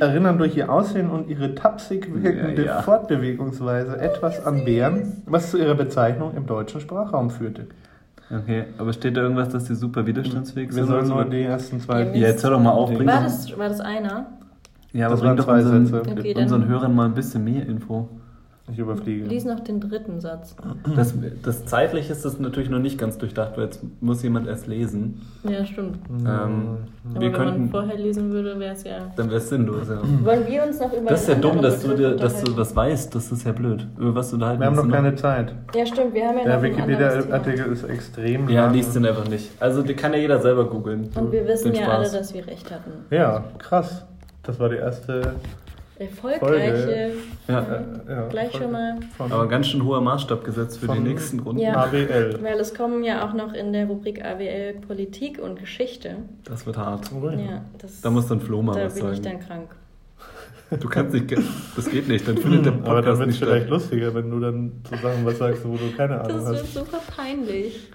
erinnern 0.00 0.38
durch 0.38 0.56
ihr 0.56 0.70
Aussehen 0.72 1.10
und 1.10 1.28
ihre 1.28 1.54
tapsig 1.54 2.08
wirkende 2.14 2.64
Ja, 2.64 2.76
ja. 2.76 2.82
Fortbewegungsweise 2.82 3.98
etwas 4.00 4.44
an 4.46 4.64
Bären, 4.64 5.22
was 5.26 5.50
zu 5.50 5.58
ihrer 5.58 5.74
Bezeichnung 5.74 6.34
im 6.36 6.46
deutschen 6.46 6.80
Sprachraum 6.80 7.30
führte. 7.30 7.66
Okay, 8.30 8.64
aber 8.76 8.92
steht 8.92 9.16
da 9.16 9.22
irgendwas, 9.22 9.48
dass 9.50 9.64
die 9.64 9.74
super 9.74 10.06
widerstandsfähig 10.06 10.68
Wir 10.68 10.74
sind? 10.74 10.86
sollen 10.86 10.98
oder 10.98 11.06
so? 11.06 11.14
nur 11.14 11.24
die 11.24 11.42
ersten 11.42 11.80
zwei. 11.80 12.02
Ja, 12.04 12.28
jetzt 12.28 12.44
hör 12.44 12.50
doch 12.50 12.60
mal 12.60 12.70
auf. 12.72 12.90
War 12.90 13.04
das, 13.22 13.58
war 13.58 13.68
das 13.68 13.80
einer? 13.80 14.26
ja, 14.92 15.06
aber 15.06 15.14
Das 15.16 15.22
bring 15.24 15.36
doch 15.36 15.44
zwei 15.46 15.58
unseren, 15.60 15.86
Sätze. 15.86 16.02
Okay, 16.12 16.34
unseren 16.36 16.66
Hörern 16.68 16.94
mal 16.94 17.06
ein 17.06 17.14
bisschen 17.14 17.42
mehr 17.44 17.66
Info. 17.66 18.08
Ich 18.70 18.78
überfliege. 18.78 19.24
Lies 19.24 19.44
noch 19.44 19.60
den 19.60 19.80
dritten 19.80 20.20
Satz. 20.20 20.54
Das, 20.94 21.14
das 21.42 21.64
zeitlich 21.66 22.10
ist 22.10 22.24
das 22.24 22.38
natürlich 22.38 22.68
noch 22.68 22.78
nicht 22.78 22.98
ganz 22.98 23.16
durchdacht, 23.18 23.52
weil 23.56 23.64
jetzt 23.64 23.80
muss 24.00 24.22
jemand 24.22 24.46
erst 24.46 24.66
lesen. 24.66 25.22
Ja, 25.48 25.64
stimmt. 25.64 25.96
Ähm, 26.08 26.26
Aber 26.26 26.40
wir 27.14 27.20
wenn 27.20 27.20
man 27.20 27.32
könnten, 27.32 27.70
vorher 27.70 27.96
lesen 27.96 28.30
würde, 28.30 28.58
wäre 28.58 28.74
es 28.74 28.84
ja. 28.84 29.10
dann 29.16 29.28
wäre 29.28 29.38
es 29.38 29.48
sinnlos, 29.48 29.88
ja. 29.88 30.00
Wollen 30.24 30.46
wir 30.46 30.64
uns 30.64 30.80
noch 30.80 30.92
über 30.92 31.08
Das 31.08 31.22
ist 31.22 31.28
ja 31.28 31.34
dumm, 31.36 31.62
dass 31.62 31.82
du, 31.82 31.94
dir, 31.94 32.16
dass 32.16 32.42
du 32.42 32.52
das 32.52 32.76
weißt. 32.76 33.14
Das 33.14 33.32
ist 33.32 33.44
ja 33.46 33.52
blöd. 33.52 33.86
Über 33.96 34.14
was 34.16 34.30
du 34.30 34.36
da 34.36 34.48
halt 34.48 34.60
Wir 34.60 34.66
haben 34.66 34.76
noch 34.76 34.88
keine 34.90 35.10
ne? 35.10 35.16
Zeit. 35.16 35.54
Ja, 35.74 35.86
stimmt, 35.86 36.12
wir 36.14 36.26
haben 36.26 36.38
ja 36.38 36.44
Der. 36.44 36.62
Wikipedia-Artikel 36.62 37.72
ist 37.72 37.84
extrem 37.84 38.48
Ja, 38.48 38.66
lang. 38.66 38.74
liest 38.74 38.94
den 38.94 39.06
einfach 39.06 39.28
nicht. 39.28 39.50
Also, 39.60 39.82
den 39.82 39.96
kann 39.96 40.12
ja 40.12 40.18
jeder 40.18 40.40
selber 40.40 40.68
googeln. 40.68 41.08
Und 41.14 41.32
wir 41.32 41.46
wissen 41.46 41.74
ja 41.74 41.88
alle, 41.88 42.10
dass 42.10 42.34
wir 42.34 42.46
recht 42.46 42.70
hatten. 42.70 42.90
Ja, 43.10 43.44
krass. 43.58 44.04
Das 44.42 44.58
war 44.60 44.68
die 44.68 44.76
erste. 44.76 45.34
Erfolgreiche. 45.98 47.12
Ja, 47.48 47.60
Äh, 47.60 47.82
ja, 48.08 48.28
Gleich 48.28 48.52
schon 48.54 48.70
mal. 48.72 48.96
Von 49.16 49.32
aber 49.32 49.48
ganz 49.48 49.66
schön 49.68 49.84
hoher 49.84 50.00
Maßstab 50.00 50.44
gesetzt 50.44 50.78
für 50.78 50.88
die 50.88 51.00
nächsten 51.00 51.40
Runden. 51.40 51.60
Ja. 51.62 51.74
ABL. 51.84 52.38
Weil 52.42 52.60
es 52.60 52.74
kommen 52.74 53.02
ja 53.04 53.26
auch 53.28 53.34
noch 53.34 53.52
in 53.52 53.72
der 53.72 53.86
Rubrik 53.86 54.24
AWL 54.24 54.74
Politik 54.86 55.38
und 55.38 55.58
Geschichte. 55.58 56.16
Das 56.44 56.66
wird 56.66 56.76
hart. 56.76 57.10
Oh, 57.14 57.28
ja. 57.28 57.38
Ja, 57.38 57.64
das, 57.78 58.00
Da 58.00 58.10
muss 58.10 58.26
dann 58.28 58.40
Flo 58.40 58.62
mal 58.62 58.74
da 58.74 58.84
was 58.86 58.94
bin 58.94 59.04
ich 59.10 59.16
sagen. 59.18 59.22
dann 59.24 59.40
krank. 59.40 59.70
Du 60.80 60.86
kannst 60.86 61.14
nicht, 61.14 61.34
das 61.76 61.88
geht 61.88 62.08
nicht, 62.08 62.28
dann 62.28 62.36
findet 62.36 62.66
der 62.66 62.74
Aber 62.74 63.00
dann 63.00 63.16
Podcast 63.16 63.18
wird 63.20 63.28
es 63.30 63.34
nicht 63.36 63.38
vielleicht 63.38 63.62
statt. 63.68 63.70
lustiger, 63.70 64.14
wenn 64.14 64.30
du 64.30 64.38
dann 64.38 64.72
zu 64.84 64.96
Sachen 64.96 65.24
was 65.24 65.38
sagst, 65.38 65.64
wo 65.66 65.76
du 65.78 65.96
keine 65.96 66.20
Ahnung 66.20 66.36
Das 66.44 66.46
wird 66.46 66.62
hast. 66.62 66.74
super 66.74 66.98
peinlich. 67.16 67.88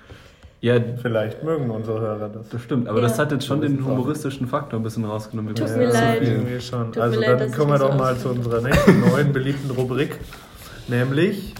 Ja, 0.63 0.75
Vielleicht 1.01 1.43
mögen 1.43 1.69
unsere 1.69 1.99
Hörer 1.99 2.29
das. 2.29 2.47
das 2.47 2.61
stimmt, 2.61 2.87
aber 2.87 2.99
Ja. 3.01 3.03
das 3.09 3.19
hat 3.19 3.33
jetzt 3.33 3.45
schon 3.45 3.59
den 3.59 3.83
humoristischen 3.85 4.47
Faktor 4.47 4.79
ein 4.79 4.83
bisschen 4.83 5.03
rausgenommen. 5.03 5.53
Tut 5.55 5.67
Ja, 5.67 5.75
mir 5.75 5.91
so 5.91 5.97
leid. 5.97 6.19
viel. 6.19 6.27
Irgendwie 6.29 6.61
schon. 6.61 6.85
Tut 6.93 6.99
also 7.03 7.19
mir 7.19 7.25
leid, 7.27 7.41
dann 7.41 7.51
kommen 7.51 7.71
wir 7.71 7.79
doch 7.79 7.97
mal 7.97 8.17
zu 8.17 8.29
unserer 8.29 8.61
nächsten 8.61 9.01
neuen 9.01 9.33
beliebten 9.33 9.69
Rubrik. 9.71 10.19
Nämlich. 10.87 11.53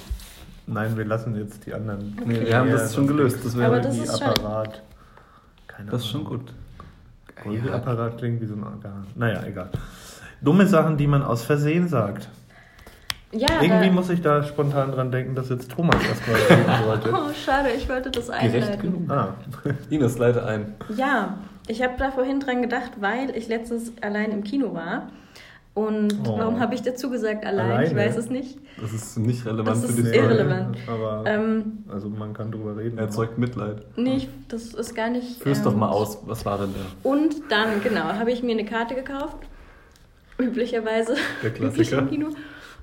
Nein, 0.68 0.96
wir 0.96 1.04
lassen 1.04 1.36
jetzt 1.36 1.66
die 1.66 1.74
anderen. 1.74 2.16
Nee, 2.26 2.46
wir 2.46 2.58
haben 2.58 2.72
das 2.72 2.96
schon 2.96 3.06
gelöst. 3.06 3.40
Das 3.44 3.58
wäre 3.58 3.82
das 3.82 3.98
ist 3.98 4.20
schon- 4.20 4.28
Apparat. 4.30 4.82
Keine 5.68 5.92
das 5.92 6.02
ist 6.04 6.08
schon 6.08 6.24
gut. 6.24 6.54
Apparat 7.74 8.18
klingt 8.18 8.40
wie 8.40 8.46
so 8.46 8.54
ein 8.54 8.64
Organ. 8.64 9.06
Naja, 9.16 9.44
egal. 9.46 9.68
Dumme 10.42 10.66
Sachen, 10.66 10.96
die 10.96 11.08
man 11.08 11.24
aus 11.24 11.44
Versehen 11.44 11.90
sagt. 11.90 12.30
Ja, 13.36 13.48
Irgendwie 13.62 13.88
da- 13.88 13.94
muss 13.94 14.10
ich 14.10 14.22
da 14.22 14.44
spontan 14.44 14.92
dran 14.92 15.12
denken, 15.12 15.34
dass 15.36 15.50
jetzt 15.50 15.72
Thomas 15.72 15.96
erstmal 16.08 16.36
reden 16.50 16.84
sollte. 16.86 17.12
Oh, 17.14 17.34
schade, 17.34 17.70
ich 17.76 17.90
wollte 17.90 18.12
das 18.12 18.28
Gerecht 18.28 18.44
einleiten. 18.56 18.82
genug. 18.82 19.12
Ah, 19.12 19.34
Ines, 19.90 20.18
leite 20.20 20.46
ein. 20.46 20.76
Ja, 20.96 21.38
ich 21.68 21.82
habe 21.82 21.94
da 21.98 22.12
vorhin 22.12 22.40
dran 22.40 22.62
gedacht, 22.62 22.92
weil 23.00 23.36
ich 23.36 23.48
letztens 23.48 23.92
allein 24.02 24.32
im 24.32 24.44
Kino 24.44 24.74
war. 24.74 25.08
Und 25.76 26.14
Oh. 26.28 26.38
warum 26.38 26.60
habe 26.60 26.76
ich 26.76 26.84
dazu 26.84 27.10
gesagt 27.10 27.44
allein? 27.48 27.66
Ich 27.86 27.90
Alleine? 27.90 27.96
weiß 28.10 28.18
es 28.18 28.30
nicht. 28.30 28.60
Das 28.80 28.94
ist 28.94 29.18
nicht 29.18 29.44
relevant 29.44 29.70
Das 29.70 29.80
für 29.82 29.88
ist 29.88 29.98
die 29.98 30.02
Story. 30.04 30.18
irrelevant. 30.18 30.78
Aber 30.88 31.24
Ähm, 31.26 31.80
also 31.92 32.10
man 32.10 32.34
kann 32.36 32.52
drüber 32.52 32.78
reden. 32.78 33.00
Er 33.00 33.06
erzeugt 33.06 33.40
Mitleid. 33.40 33.84
nee, 33.96 34.28
das 34.50 34.76
ist 34.76 34.94
gar 34.94 35.10
nicht. 35.10 35.42
Führ's 35.42 35.58
ähm, 35.60 35.64
doch 35.64 35.76
mal 35.76 35.90
aus. 35.90 36.20
Was 36.28 36.46
war 36.46 36.60
denn 36.60 36.76
der? 36.76 37.12
Und 37.12 37.38
dann, 37.50 37.82
genau, 37.82 38.04
habe 38.04 38.32
ich 38.32 38.44
mir 38.44 38.52
eine 38.52 38.66
Karte 38.66 38.94
gekauft. 38.94 39.38
Üblicherweise. 40.38 41.16
Der 41.42 41.50
üblich 41.56 41.72
Klassiker. 41.90 42.00
im 42.00 42.10
Kino. 42.10 42.28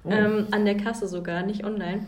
Oh. 0.05 0.11
Ähm, 0.11 0.47
an 0.51 0.65
der 0.65 0.77
Kasse 0.77 1.07
sogar, 1.09 1.43
nicht 1.43 1.65
online. 1.65 2.07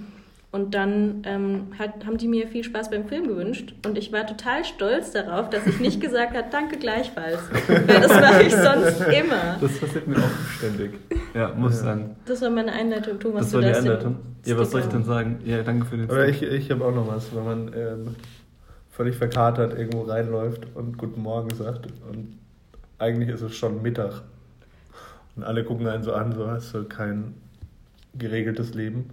Und 0.51 0.75
dann 0.75 1.23
ähm, 1.25 1.69
hat, 1.79 2.05
haben 2.05 2.19
die 2.19 2.29
mir 2.29 2.47
viel 2.47 2.63
Spaß 2.63 2.91
beim 2.91 3.09
Film 3.09 3.27
gewünscht. 3.27 3.75
Und 3.87 3.97
ich 3.97 4.13
war 4.13 4.27
total 4.27 4.67
stolz 4.67 5.11
darauf, 5.13 5.49
dass 5.49 5.67
ich 5.67 5.81
nicht 5.81 5.99
gesagt 5.99 6.37
habe, 6.37 6.47
danke 6.51 6.77
gleichfalls. 6.77 7.41
Weil 7.69 8.01
das 8.03 8.21
mache 8.21 8.43
ich 8.43 8.55
sonst 8.55 9.01
immer. 9.01 9.57
Das 9.61 9.79
passiert 9.79 10.07
mir 10.07 10.19
auch 10.19 10.51
ständig. 10.59 10.93
Ja, 11.33 11.55
muss 11.55 11.77
Ja. 11.79 11.85
sein. 11.85 12.17
Das 12.27 12.43
war 12.43 12.51
meine 12.51 12.71
Einleitung, 12.73 13.19
Thomas. 13.19 13.45
Das 13.45 13.53
du 13.53 13.57
war 13.59 13.63
die 13.65 13.75
Einleitung. 13.79 14.17
Ja, 14.45 14.59
was 14.59 14.71
soll 14.71 14.83
ich 14.83 14.89
denn 14.89 15.05
sagen? 15.05 15.41
Ja, 15.47 15.63
danke 15.63 15.87
für 15.87 15.97
den 15.97 16.11
Oder 16.11 16.29
ich, 16.29 16.43
ich 16.43 16.71
habe 16.71 16.85
auch 16.85 16.95
noch 16.95 17.09
was, 17.09 17.35
wenn 17.35 17.45
man 17.45 17.69
ähm, 17.75 18.17
völlig 18.91 19.17
verkatert 19.17 19.73
irgendwo 19.79 20.03
reinläuft 20.03 20.67
und 20.75 20.99
Guten 20.99 21.23
Morgen 21.23 21.55
sagt 21.55 21.87
und 22.11 22.39
eigentlich 22.99 23.31
ist 23.31 23.41
es 23.41 23.55
schon 23.55 23.81
Mittag. 23.81 24.21
Und 25.35 25.45
alle 25.45 25.65
gucken 25.65 25.87
einen 25.89 26.03
so 26.03 26.13
an, 26.13 26.33
so 26.33 26.47
hast 26.47 26.75
du 26.75 26.85
kein 26.85 27.35
geregeltes 28.19 28.75
Leben. 28.75 29.07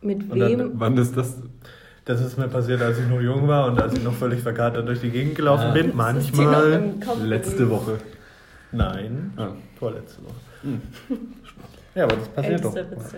Mit 0.00 0.30
Und 0.30 0.38
dann- 0.38 0.58
wem? 0.58 0.70
Wann 0.74 0.96
ist 0.98 1.16
das? 1.16 1.36
Das 2.04 2.20
ist 2.20 2.38
mir 2.38 2.46
passiert, 2.46 2.80
als 2.82 2.98
ich 2.98 3.08
noch 3.08 3.20
jung 3.20 3.48
war 3.48 3.66
und 3.66 3.80
als 3.82 3.94
ich 3.94 4.04
noch 4.04 4.12
völlig 4.14 4.40
verkatert 4.40 4.86
durch 4.86 5.00
die 5.00 5.10
Gegend 5.10 5.34
gelaufen 5.34 5.66
Ah. 5.70 5.72
bin. 5.72 5.96
Manchmal. 5.96 6.92
Letzte. 7.24 7.68
Woche. 7.68 7.98
Nein, 8.70 9.32
Ah. 9.36 9.48
vorletzte 9.78 10.22
Woche. 10.22 10.34
Hm. 10.62 10.80
Ja, 11.96 12.04
aber 12.04 12.16
das 12.16 12.28
passiert 12.28 12.64
doch. 12.64 12.74
Witze. 12.74 13.16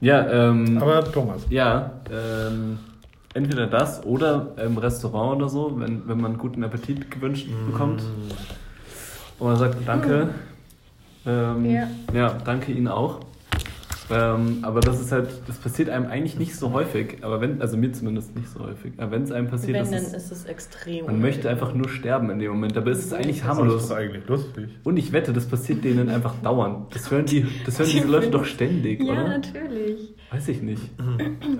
Ja, 0.00 0.48
ähm. 0.50 0.78
Aber 0.80 1.04
Thomas. 1.04 1.46
Ja, 1.50 2.00
ähm, 2.10 2.78
entweder 3.34 3.66
das 3.66 4.04
oder 4.04 4.52
im 4.64 4.78
Restaurant 4.78 5.36
oder 5.36 5.48
so, 5.48 5.78
wenn, 5.78 6.08
wenn 6.08 6.20
man 6.20 6.38
guten 6.38 6.64
Appetit 6.64 7.10
gewünscht 7.10 7.48
bekommt. 7.70 8.02
Und 9.38 9.46
man 9.48 9.56
sagt 9.56 9.76
Danke. 9.86 10.28
Ähm, 11.26 11.64
Ja. 11.70 11.88
ja, 12.14 12.36
danke 12.44 12.72
Ihnen 12.72 12.88
auch. 12.88 13.20
Ähm, 14.10 14.58
aber 14.62 14.80
das 14.80 15.00
ist 15.00 15.12
halt, 15.12 15.28
das 15.46 15.58
passiert 15.58 15.88
einem 15.88 16.06
eigentlich 16.06 16.38
nicht 16.38 16.54
so 16.56 16.72
häufig, 16.72 17.18
aber 17.22 17.40
wenn, 17.40 17.60
also 17.62 17.76
mir 17.76 17.92
zumindest 17.92 18.34
nicht 18.36 18.48
so 18.48 18.60
häufig. 18.60 18.92
Aber 18.98 19.12
wenn 19.12 19.22
es 19.22 19.32
einem 19.32 19.48
passiert, 19.48 19.74
Wenn, 19.74 19.80
das 19.82 19.90
dann 19.90 20.00
ist, 20.02 20.12
ist 20.14 20.32
es 20.32 20.44
extrem. 20.44 21.06
man 21.06 21.20
möchte 21.20 21.48
einfach 21.48 21.72
nur 21.74 21.88
sterben 21.88 22.28
in 22.30 22.38
dem 22.38 22.50
Moment. 22.50 22.76
Dabei 22.76 22.90
ist 22.90 23.04
es 23.06 23.12
eigentlich 23.12 23.40
Das 23.40 23.52
ist 23.52 23.58
harmlos. 23.58 23.88
doch 23.88 23.96
eigentlich 23.96 24.26
lustig. 24.26 24.68
Und 24.84 24.96
ich 24.96 25.12
wette, 25.12 25.32
das 25.32 25.46
passiert 25.46 25.84
denen 25.84 26.08
einfach 26.08 26.34
dauernd. 26.42 26.94
Das 26.94 27.10
hören, 27.10 27.26
die, 27.26 27.46
das 27.64 27.78
hören 27.78 27.90
diese 27.90 28.08
Leute 28.08 28.30
doch 28.30 28.44
ständig, 28.44 29.00
Ja, 29.02 29.12
oder? 29.12 29.28
natürlich. 29.28 30.14
Weiß 30.30 30.48
ich 30.48 30.62
nicht. 30.62 30.82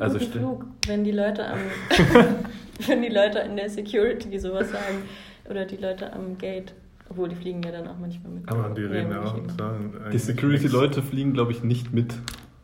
Also 0.01 0.19
Flug, 0.19 0.65
wenn 0.87 1.05
die 1.05 1.13
Leute 1.13 1.47
am, 1.47 1.59
wenn 2.87 3.03
die 3.03 3.09
Leute 3.09 3.39
in 3.41 3.57
der 3.57 3.69
Security 3.71 4.39
sowas 4.39 4.71
sagen 4.71 5.03
oder 5.49 5.65
die 5.65 5.77
Leute 5.77 6.13
am 6.13 6.39
Gate, 6.39 6.73
obwohl 7.13 7.29
die 7.29 7.37
fliegen 7.37 7.63
ja 7.63 7.71
dann 7.71 7.87
auch 7.87 7.99
manchmal 7.99 8.33
mit. 8.33 8.49
Aber 8.51 8.71
die 8.75 8.83
reden 8.85 9.11
ja 9.13 9.23
auch 9.23 9.35
immer. 9.35 9.43
und 9.45 9.59
sagen. 9.59 9.95
Die 10.13 10.19
Security-Leute 10.19 11.03
fliegen, 11.03 11.33
glaube 11.33 11.53
ich, 11.53 11.63
nicht 11.63 11.93
mit. 11.93 12.15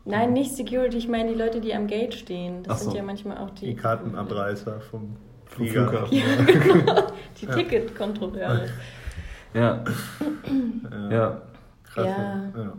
Nein, 0.05 0.33
nicht 0.33 0.57
Security, 0.57 0.97
ich 0.97 1.07
meine 1.09 1.33
die 1.33 1.39
Leute, 1.39 1.61
die 1.61 1.75
am 1.75 1.87
Gate 1.87 2.15
stehen. 2.15 2.63
Das 2.63 2.77
Ach 2.77 2.79
sind 2.81 2.91
so. 2.93 2.97
ja 2.97 3.03
manchmal 3.03 3.39
auch 3.39 3.51
die. 3.51 3.67
Die 3.67 3.75
Kartenabreißer 3.77 4.81
vom 4.81 5.17
Flieger. 5.47 5.89
Flughafen. 5.89 6.17
Ja, 6.19 6.45
genau. 6.75 7.07
Die 7.41 7.47
Ja. 7.47 7.53
Ticketkontrolleure. 7.55 8.67
Ja, 9.55 9.85
Ja. 10.91 11.11
ja. 11.11 11.43
Krass. 11.85 12.07
Ja. 12.07 12.53
ja. 12.57 12.73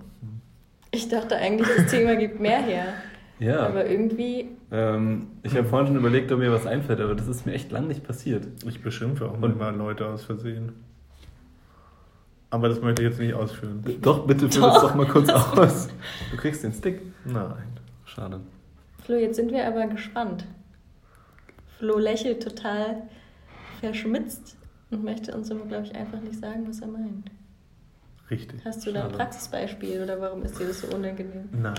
Ich 0.92 1.08
dachte 1.08 1.36
eigentlich, 1.36 1.68
das 1.78 1.92
Thema 1.92 2.16
gibt 2.16 2.40
mehr 2.40 2.62
her. 2.62 2.86
Ja. 3.40 3.60
Aber 3.68 3.86
irgendwie, 3.86 4.50
Ähm, 4.72 5.28
ich 5.44 5.56
habe 5.56 5.66
vorhin 5.68 5.88
schon 5.88 5.96
überlegt, 5.98 6.32
ob 6.32 6.40
mir 6.40 6.52
was 6.52 6.66
einfällt, 6.68 7.00
aber 7.00 7.16
das 7.16 7.28
ist 7.28 7.46
mir 7.46 7.54
echt 7.54 7.72
lang 7.72 7.88
nicht 7.88 8.04
passiert. 8.04 8.48
Ich 8.68 8.82
beschimpfe 8.82 9.28
auch 9.30 9.34
Und- 9.42 9.52
immer 9.54 9.72
Leute 9.72 10.08
aus 10.08 10.24
Versehen. 10.26 10.74
Aber 12.52 12.68
das 12.70 12.82
möchte 12.82 13.04
ich 13.04 13.10
jetzt 13.10 13.20
nicht 13.20 13.34
ausführen. 13.34 13.84
Doch, 14.02 14.26
bitte 14.26 14.50
führ 14.50 14.68
das 14.68 14.82
doch 14.82 14.96
mal 14.96 15.06
kurz 15.06 15.30
aus. 15.30 15.88
Du 16.32 16.38
kriegst 16.38 16.64
den 16.64 16.74
Stick. 16.74 17.02
Nein. 17.26 17.54
Schade. 18.06 18.40
Flo, 19.04 19.16
jetzt 19.16 19.36
sind 19.36 19.52
wir 19.52 19.68
aber 19.68 19.86
gespannt. 19.88 20.46
Flo 21.78 21.98
lächelt 22.00 22.42
total 22.44 23.04
verschmitzt 23.80 24.58
und 24.90 25.04
möchte 25.04 25.34
uns 25.36 25.52
aber, 25.52 25.66
glaube 25.66 25.86
ich, 25.86 25.96
einfach 25.96 26.20
nicht 26.22 26.40
sagen, 26.40 26.66
was 26.68 26.80
er 26.80 26.88
meint. 26.88 27.30
Richtig. 28.32 28.62
Hast 28.66 28.86
du 28.86 28.92
da 28.92 29.06
ein. 29.06 29.12
Praxisbeispiel 29.12 30.02
oder 30.04 30.20
warum 30.20 30.44
ist 30.44 30.60
dir 30.60 30.68
das 30.68 30.82
so 30.82 30.88
unangenehm? 30.96 31.50
Nein. 31.52 31.76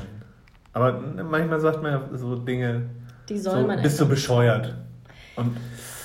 Aber 0.72 1.00
manchmal 1.00 1.60
sagt 1.60 1.82
man 1.82 1.92
ja 1.92 2.16
so 2.18 2.36
Dinge, 2.36 2.90
Die 3.28 3.38
soll 3.38 3.60
so, 3.62 3.66
man 3.66 3.82
bist 3.82 4.00
du 4.00 4.08
bescheuert. 4.08 4.74
Und 5.36 5.56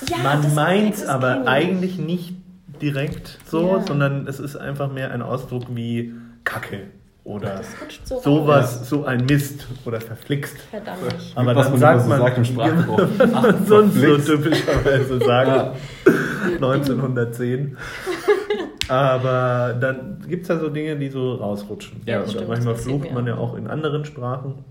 Ja, 0.08 0.18
man 0.18 0.42
das- 0.42 0.54
meint's 0.54 1.06
aber 1.06 1.46
eigentlich 1.46 1.98
nicht 1.98 2.34
direkt 2.82 3.38
so, 3.46 3.76
Ja. 3.76 3.82
sondern 3.82 4.26
es 4.26 4.38
ist 4.40 4.56
einfach 4.56 4.90
mehr 4.92 5.10
ein 5.12 5.22
Ausdruck 5.22 5.64
wie 5.74 6.14
Kacke 6.44 6.82
oder 7.24 7.56
Das 7.56 7.66
so 8.04 8.20
sowas, 8.20 8.78
Ja. 8.80 8.84
so 8.84 9.04
ein 9.04 9.26
Mist 9.26 9.66
oder 9.84 10.00
verflixt. 10.00 10.56
Verdammt 10.70 11.02
nicht. 11.12 11.36
Aber 11.36 11.54
man 11.54 11.76
sagt 11.78 12.02
so 12.02 12.08
man, 12.08 12.20
sagt 12.20 12.38
im 12.38 12.44
Sprachgebrauch. 12.44 12.98
was 13.18 13.30
Ach, 13.34 13.42
man 13.42 13.66
sonst 13.66 13.94
so 13.94 14.16
typischerweise 14.36 15.18
sagt, 15.24 15.48
Ja. 15.48 15.72
1910. 16.54 17.76
Aber 18.88 19.74
dann 19.80 20.18
gibt 20.28 20.42
es 20.42 20.48
ja 20.48 20.58
so 20.60 20.68
Dinge, 20.68 20.96
die 20.96 21.08
so 21.08 21.34
rausrutschen. 21.34 22.00
Ja, 22.06 22.20
oder 22.20 22.28
stimmt, 22.28 22.48
manchmal 22.48 22.74
das 22.74 22.84
flucht 22.84 23.12
man 23.12 23.26
ja 23.26 23.36
auch. 23.36 23.56
in 23.56 23.66
anderen 23.66 24.04
Sprachen. 24.04 24.64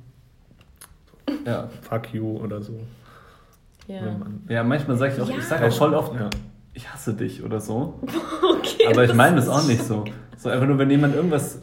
Ja. 1.46 1.70
Fuck 1.82 2.14
you 2.14 2.38
oder 2.38 2.62
so. 2.62 2.80
Ja. 3.88 4.00
Ja, 4.48 4.64
manchmal 4.64 4.96
sage 4.98 5.14
ich 5.16 5.22
auch, 5.22 5.30
Ja. 5.30 5.36
ich 5.38 5.44
sage 5.44 5.68
auch 5.68 5.74
voll 5.74 5.94
oft, 5.94 6.14
Ja. 6.16 6.30
Ich 6.76 6.92
hasse 6.94 7.14
dich 7.16 7.44
oder 7.44 7.60
so. 7.60 8.00
Okay, 8.58 8.88
Aber 8.92 9.04
ich 9.04 9.14
meine 9.14 9.36
das 9.38 9.48
auch 9.50 9.66
nicht 9.68 9.84
so. 9.84 10.04
So 10.38 10.50
einfach 10.50 10.68
nur, 10.68 10.78
wenn 10.78 10.90
jemand 10.92 11.16
irgendwas. 11.16 11.62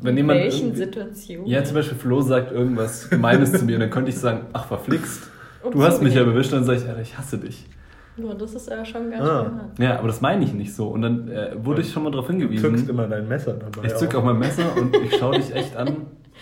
Wenn 0.00 0.12
In 0.12 0.16
jemand 0.18 0.40
welchen 0.40 0.74
Situationen? 0.74 1.46
Ja, 1.46 1.62
zum 1.62 1.74
Beispiel 1.74 1.98
Flo 1.98 2.20
sagt 2.22 2.50
irgendwas 2.52 3.10
Gemeines 3.10 3.52
zu 3.52 3.64
mir, 3.66 3.78
dann 3.78 3.90
könnte 3.90 4.10
ich 4.10 4.18
sagen, 4.18 4.46
ach, 4.52 4.66
verflixt. 4.66 5.28
Und 5.62 5.74
Du 5.74 5.82
hast 5.82 6.02
mich 6.02 6.14
ja 6.14 6.24
bewischt, 6.24 6.52
dann 6.52 6.64
sage 6.64 6.78
ich, 6.78 6.88
Alter, 6.88 7.00
ich 7.02 7.16
hasse 7.18 7.38
dich. 7.38 7.66
Ja, 8.16 8.32
das 8.32 8.54
ist 8.54 8.70
aber 8.72 8.84
schon 8.84 9.10
ganz 9.10 9.22
Ah. 9.22 9.44
schön 9.44 9.54
hart. 9.56 9.78
Ja, 9.78 9.98
aber 9.98 10.06
das 10.08 10.20
meine 10.20 10.44
ich 10.44 10.54
nicht 10.54 10.74
so. 10.74 10.88
Und 10.88 11.02
dann 11.02 11.28
äh, 11.28 11.50
wurde 11.56 11.82
ich 11.82 11.92
schon 11.92 12.02
mal 12.04 12.10
darauf 12.10 12.28
Du 12.28 12.32
zückst 12.38 12.62
hingewiesen. 12.62 12.88
immer 12.88 13.06
dein 13.08 13.28
Messer 13.28 13.54
dabei. 13.54 13.86
Ich 13.88 13.94
zück 13.96 14.14
auch 14.14 14.24
mein 14.24 14.38
Messer 14.38 14.64
und 14.76 14.94
ich 14.96 15.16
schaue 15.18 15.36
dich 15.36 15.54
echt 15.54 15.76
an. 15.76 15.96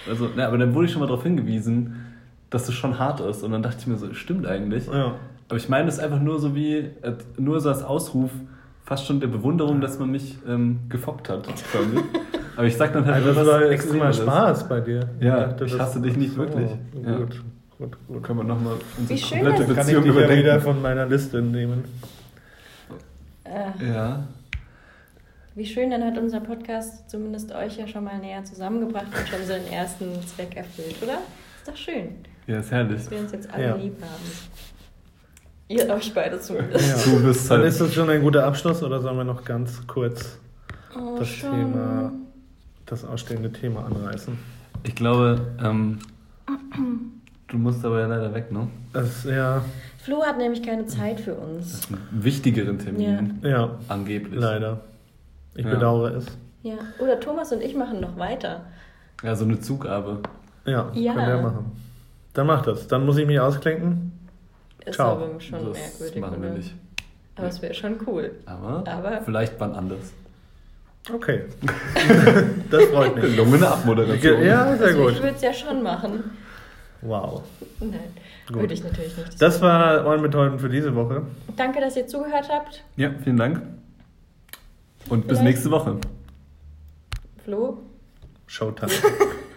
Also, 0.09 0.29
na, 0.37 0.47
aber 0.47 0.59
dann 0.59 0.75
wurde 0.75 0.87
ich 0.87 0.93
schon 0.93 1.01
mal 1.01 1.07
darauf 1.07 1.23
hingewiesen, 1.25 1.97
dass 2.51 2.67
das 2.67 2.75
schon 2.75 2.99
hart 2.99 3.21
ist. 3.21 3.43
Und 3.43 3.53
dann 3.53 3.63
dachte 3.63 3.79
ich 3.81 3.87
mir 3.87 3.97
so, 3.97 4.13
stimmt 4.15 4.47
eigentlich. 4.47 4.87
Ja. 4.87 5.15
Aber 5.53 5.59
ich 5.59 5.69
meine 5.69 5.87
es 5.91 5.99
einfach 5.99 6.19
nur 6.19 6.39
so 6.41 6.55
wie, 6.55 6.77
äh, 6.79 7.13
nur 7.37 7.61
so 7.61 7.69
als 7.69 7.83
Ausruf, 7.83 8.31
fast 8.87 9.05
schon 9.07 9.21
der 9.21 9.27
Bewunderung, 9.27 9.83
dass 9.83 9.99
man 9.99 10.11
mich 10.11 10.39
ähm, 10.49 10.81
gefoppt 10.89 11.29
hat. 11.29 11.47
Aber 12.57 12.67
ich 12.67 12.75
sag 12.75 12.95
dann 12.95 13.05
halt 13.05 13.17
Also 13.27 13.35
das 13.35 13.47
war 13.47 13.95
immer 13.95 14.13
Spaß 14.15 14.67
bei 14.67 14.81
dir. 14.81 15.11
Ja, 15.21 15.41
dachte, 15.49 15.67
ich 15.67 15.73
das- 15.73 15.81
hasse 15.81 16.01
dich 16.01 16.17
nicht 16.17 16.33
so, 16.33 16.39
wirklich. 16.39 16.71
Ja. 17.05 17.17
Gut, 17.19 17.43
gut, 17.79 17.97
gut. 18.09 18.23
Können 18.23 18.39
wir 18.39 18.45
nochmal 18.45 18.77
unsere 18.97 19.19
Wie 19.19 19.23
schön, 19.23 19.41
komplette 19.43 19.67
dass- 19.67 19.77
Kann 19.77 19.89
ich 19.89 19.95
Beziehung 19.95 20.03
dich 20.05 20.15
ja 20.15 20.21
wieder 20.31 20.35
überdenken. 20.41 20.61
von 20.63 20.81
meiner 20.81 21.05
Liste 21.07 21.43
nehmen. 21.43 21.85
Äh, 23.45 23.93
Ja, 23.93 24.23
wie 25.55 25.67
schön, 25.67 25.91
dann 25.91 26.03
hat 26.03 26.17
unser 26.17 26.41
Podcast 26.41 27.11
zumindest 27.11 27.53
euch 27.55 27.77
ja 27.77 27.87
schon 27.87 28.05
mal 28.05 28.17
näher 28.19 28.43
zusammengebracht 28.43 29.09
und 29.09 29.29
schon 29.29 29.45
seinen 29.47 29.67
ersten 29.71 30.07
Zweck 30.27 30.57
erfüllt, 30.57 30.97
oder? 31.03 31.19
Ist 31.59 31.69
doch 31.69 31.77
schön, 31.77 32.15
ja, 32.47 32.61
ist 32.61 32.71
herrlich. 32.71 32.97
dass 33.03 33.11
wir 33.11 33.19
uns 33.19 33.33
jetzt 33.33 33.53
alle 33.53 33.65
Ja. 33.67 33.75
lieb 33.77 34.01
haben. 34.01 34.72
Ihr 35.69 35.89
euch 35.89 36.13
beide 36.13 36.39
zumindest. 36.41 37.07
Ja. 37.07 37.13
Du 37.13 37.23
bist 37.25 37.51
Dann 37.51 37.59
halt. 37.61 37.69
ist 37.69 37.81
das 37.81 37.95
schon 37.95 38.11
ein 38.11 38.21
guter 38.23 38.45
Abschluss 38.47 38.83
oder 38.83 39.01
sollen 39.01 39.17
wir 39.17 39.25
noch 39.25 39.45
ganz 39.45 39.87
kurz 39.87 40.39
Oh, 40.97 41.17
das 41.19 41.29
schon. 41.29 41.51
Thema, 41.51 42.13
das 42.87 43.05
ausstehende 43.05 43.51
Thema 43.53 43.87
anreißen? 43.87 44.37
Ich 44.83 44.95
glaube, 44.95 45.41
ähm, 45.63 45.99
du 47.49 47.57
musst 47.57 47.85
aber 47.85 48.01
ja 48.01 48.07
leider 48.07 48.35
weg, 48.35 48.53
ne? 48.53 48.69
Das, 48.93 49.25
ja, 49.25 49.65
Flo 49.99 50.23
hat 50.23 50.37
nämlich 50.39 50.63
keine 50.63 50.85
Zeit 50.87 51.21
für 51.21 51.35
uns. 51.35 51.71
Das 51.73 51.81
ist 51.81 51.91
ein 51.93 51.99
wichtigeren 52.11 52.79
Termin. 52.79 53.39
ja, 53.43 53.79
Angeblich. 53.89 54.41
leider. 54.41 54.81
Ich 55.55 55.65
Ja. 55.65 55.71
bedauere 55.71 56.17
es. 56.17 56.27
Ja. 56.63 56.75
Oder 56.99 57.19
Thomas 57.21 57.53
und 57.53 57.63
ich 57.63 57.75
machen 57.75 58.01
noch 58.01 58.17
weiter. 58.19 58.63
Ja, 59.23 59.35
so 59.37 59.45
eine 59.45 59.61
Zugabe. 59.61 60.19
Ja, 60.65 60.91
Ja. 60.95 61.15
kann 61.15 61.27
der 61.27 61.41
machen. 61.43 61.73
Dann 62.35 62.47
mach 62.47 62.63
das. 62.63 62.89
Dann 62.89 63.05
muss 63.07 63.17
ich 63.19 63.27
mich 63.27 63.39
ausklinken. 63.41 64.12
Ist 64.85 64.95
Ciao. 64.97 65.13
aber 65.13 65.41
schon 65.41 65.67
das 65.67 65.79
merkwürdig, 65.79 66.21
machen 66.21 66.43
wir 66.43 66.49
oder? 66.51 66.59
nicht. 66.59 66.75
Aber 67.37 67.49
es 67.49 67.63
wäre 67.63 67.75
schon 67.75 67.97
cool. 68.07 68.33
Aber, 68.47 68.85
Aber- 68.87 69.21
vielleicht 69.25 69.59
wann 69.59 69.75
anders. 69.75 70.13
Okay. 71.13 71.45
das 72.71 72.85
freut 72.85 73.17
mich. 73.17 73.25
Gelungene 73.25 73.69
Abmoderation. 73.69 74.43
Ja, 74.43 74.77
sehr 74.77 74.87
also 74.89 75.03
gut. 75.03 75.13
ich 75.13 75.23
würde 75.23 75.35
es 75.37 75.43
ja 75.43 75.53
schon 75.53 75.83
machen. 75.83 76.23
Wow. 77.01 77.43
Nein, 77.81 77.99
Gut. 78.47 78.57
würde 78.61 78.75
ich 78.75 78.85
natürlich 78.85 79.17
nicht. 79.17 79.43
Das 79.43 79.61
war 79.61 80.07
Ohren 80.07 80.23
mit 80.23 80.33
Häuten 80.35 80.61
für 80.61 80.69
diese 80.69 80.95
Woche. 80.95 81.23
Danke, 81.57 81.81
dass 81.81 81.97
ihr 81.97 82.07
zugehört 82.07 82.49
habt. 82.49 82.85
Ja, 82.97 83.11
vielen 83.25 83.37
Dank. 83.37 83.63
Und 85.09 85.27
bis 85.27 85.39
Vielleicht- 85.39 85.55
nächste 85.57 85.71
Woche. 85.73 85.97
Flo, 87.45 87.79
Showtime. 88.47 88.93